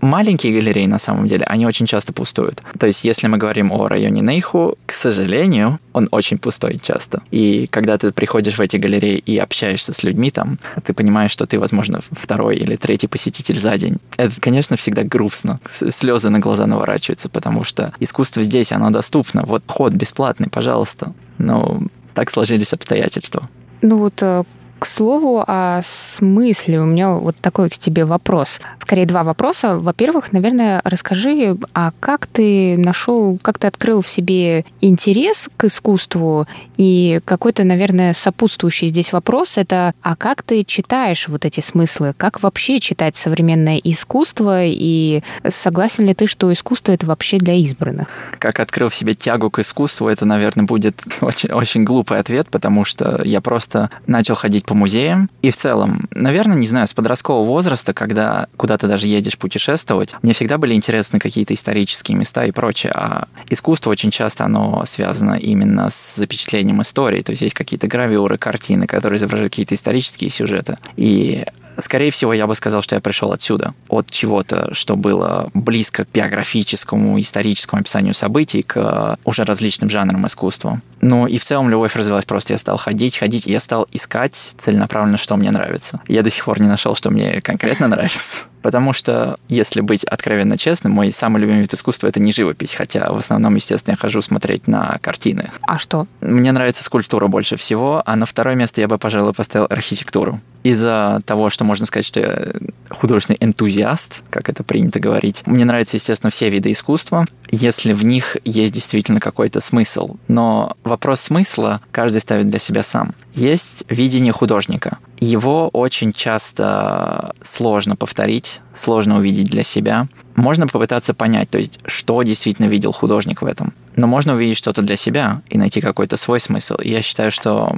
[0.02, 2.62] маленькие галереи, на самом деле, они очень часто пустуют.
[2.80, 7.22] То есть, если мы говорим о районе Нейху, к сожалению, он очень пустой часто.
[7.32, 11.46] И когда ты приходишь в эти галереи и общаешься с людьми там, ты понимаешь, что
[11.46, 13.98] ты, возможно, второй или третий посетитель за день.
[14.18, 15.60] Это, конечно, всегда грустно.
[15.70, 19.44] Слезы на глаза наворачиваются, потому что искусство здесь, оно доступно.
[19.46, 21.14] Вот ход бесплатный, пожалуйста.
[21.38, 21.82] Но
[22.14, 23.44] так сложились обстоятельства.
[23.82, 24.44] Ну вот э,
[24.80, 28.60] к слову о смысле, у меня вот такой к тебе вопрос.
[28.80, 29.78] Скорее, два вопроса.
[29.78, 36.48] Во-первых, наверное, расскажи, а как ты нашел, как ты открыл в себе интерес к искусству
[36.78, 42.14] и какой-то, наверное, сопутствующий здесь вопрос– это, а как ты читаешь вот эти смыслы?
[42.18, 44.66] Как вообще читать современное искусство?
[44.66, 48.08] И согласен ли ты, что искусство– это вообще для избранных?
[48.40, 52.86] Как открыл в себе тягу к искусству, это, наверное, будет очень, очень глупый ответ, потому
[52.86, 55.30] что я просто начал ходить по музеям.
[55.42, 60.34] И в целом, наверное, не знаю, с подросткового возраста, когда куда-то даже ездишь путешествовать, мне
[60.34, 62.92] всегда были интересны какие-то исторические места и прочее.
[62.96, 67.22] А искусство очень часто оно связано именно с запечатлением истории.
[67.22, 70.78] То есть есть какие-то гравюры, картины, которые изображают какие-то исторические сюжеты.
[70.98, 71.46] И
[71.80, 76.10] Скорее всего, я бы сказал, что я пришел отсюда, от чего-то, что было близко к
[76.14, 80.82] биографическому, историческому описанию событий, к уже различным жанрам искусства.
[81.02, 82.54] Ну и в целом любовь развилась просто.
[82.54, 86.02] Я стал ходить, ходить, я стал искать целенаправленно, что мне нравится.
[86.08, 88.44] Я до сих пор не нашел, что мне конкретно нравится.
[88.66, 93.14] Потому что, если быть откровенно честным, мой самый любимый вид искусства— это не живопись, хотя
[93.14, 95.52] в основном, естественно, я хожу смотреть на картины.
[95.62, 96.08] А что?
[96.20, 100.42] Мне нравится скульптура больше всего, а на второе место я бы, пожалуй, поставил архитектуру.
[100.64, 102.54] Из-за того, что можно сказать, что я
[102.90, 108.36] художественный энтузиаст, как это принято говорить, мне нравятся, естественно, все виды искусства, если в них
[108.46, 110.16] есть действительно какой-то смысл.
[110.28, 113.14] Но вопрос смысла каждый ставит для себя сам.
[113.36, 114.98] Есть видение художника.
[115.20, 120.08] Его очень часто сложно повторить, сложно увидеть для себя.
[120.36, 123.74] Можно попытаться понять, то есть, что действительно видел художник в этом.
[123.96, 126.76] Но можно увидеть что-то для себя и найти какой-то свой смысл.
[126.76, 127.74] И я считаю, что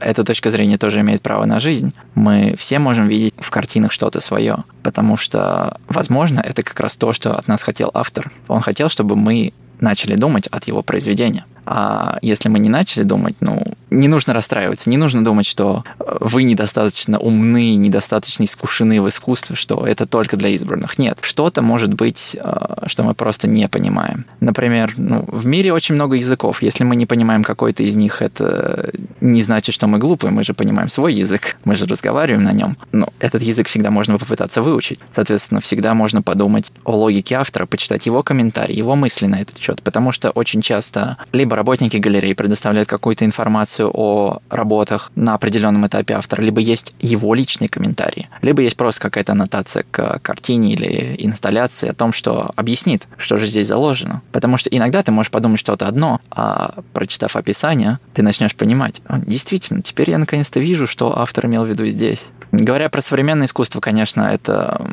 [0.00, 1.94] эта точка зрения тоже имеет право на жизнь.
[2.16, 7.12] Мы все можем видеть в картинах что-то свое, потому что, возможно, это как раз то,
[7.12, 8.32] что от нас хотел автор.
[8.48, 11.44] Он хотел, чтобы мы начали думать от его произведения.
[11.66, 16.16] А если мы не начали думать, ну, не нужно расстраиваться, не нужно думать, что э,
[16.20, 20.98] вы недостаточно умны, недостаточно искушены в искусстве, что это только для избранных.
[20.98, 24.24] Нет, что-то может быть, э, что мы просто не понимаем.
[24.40, 26.62] Например, ну, в мире очень много языков.
[26.62, 28.90] Если мы не понимаем какой-то из них, это
[29.20, 32.76] не значит, что мы глупые, мы же понимаем свой язык, мы же разговариваем на нем.
[32.92, 35.00] Но этот язык всегда можно попытаться выучить.
[35.10, 39.82] Соответственно, всегда можно подумать о логике автора, почитать его комментарии, его мысли на этот счет,
[39.82, 46.14] потому что очень часто либо работники галереи предоставляют какую-то информацию о работах на определенном этапе
[46.14, 51.88] автора, либо есть его личные комментарии, либо есть просто какая-то аннотация к картине или инсталляции
[51.88, 54.22] о том, что объяснит, что же здесь заложено.
[54.32, 59.82] Потому что иногда ты можешь подумать что-то одно, а прочитав описание, ты начнешь понимать, действительно,
[59.82, 62.28] теперь я наконец-то вижу, что автор имел в виду здесь.
[62.52, 64.84] Говоря про современное искусство, конечно, это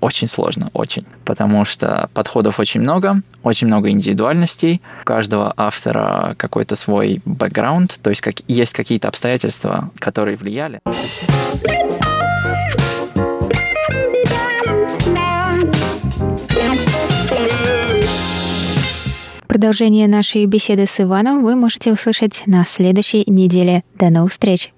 [0.00, 1.06] очень сложно, очень.
[1.24, 4.82] Потому что подходов очень много, очень много индивидуальностей.
[5.02, 5.95] У каждого автора
[6.36, 10.80] какой-то свой бэкграунд, то есть как, есть какие-то обстоятельства, которые влияли.
[19.46, 23.84] Продолжение нашей беседы с Иваном вы можете услышать на следующей неделе.
[23.98, 24.72] До новых встреч!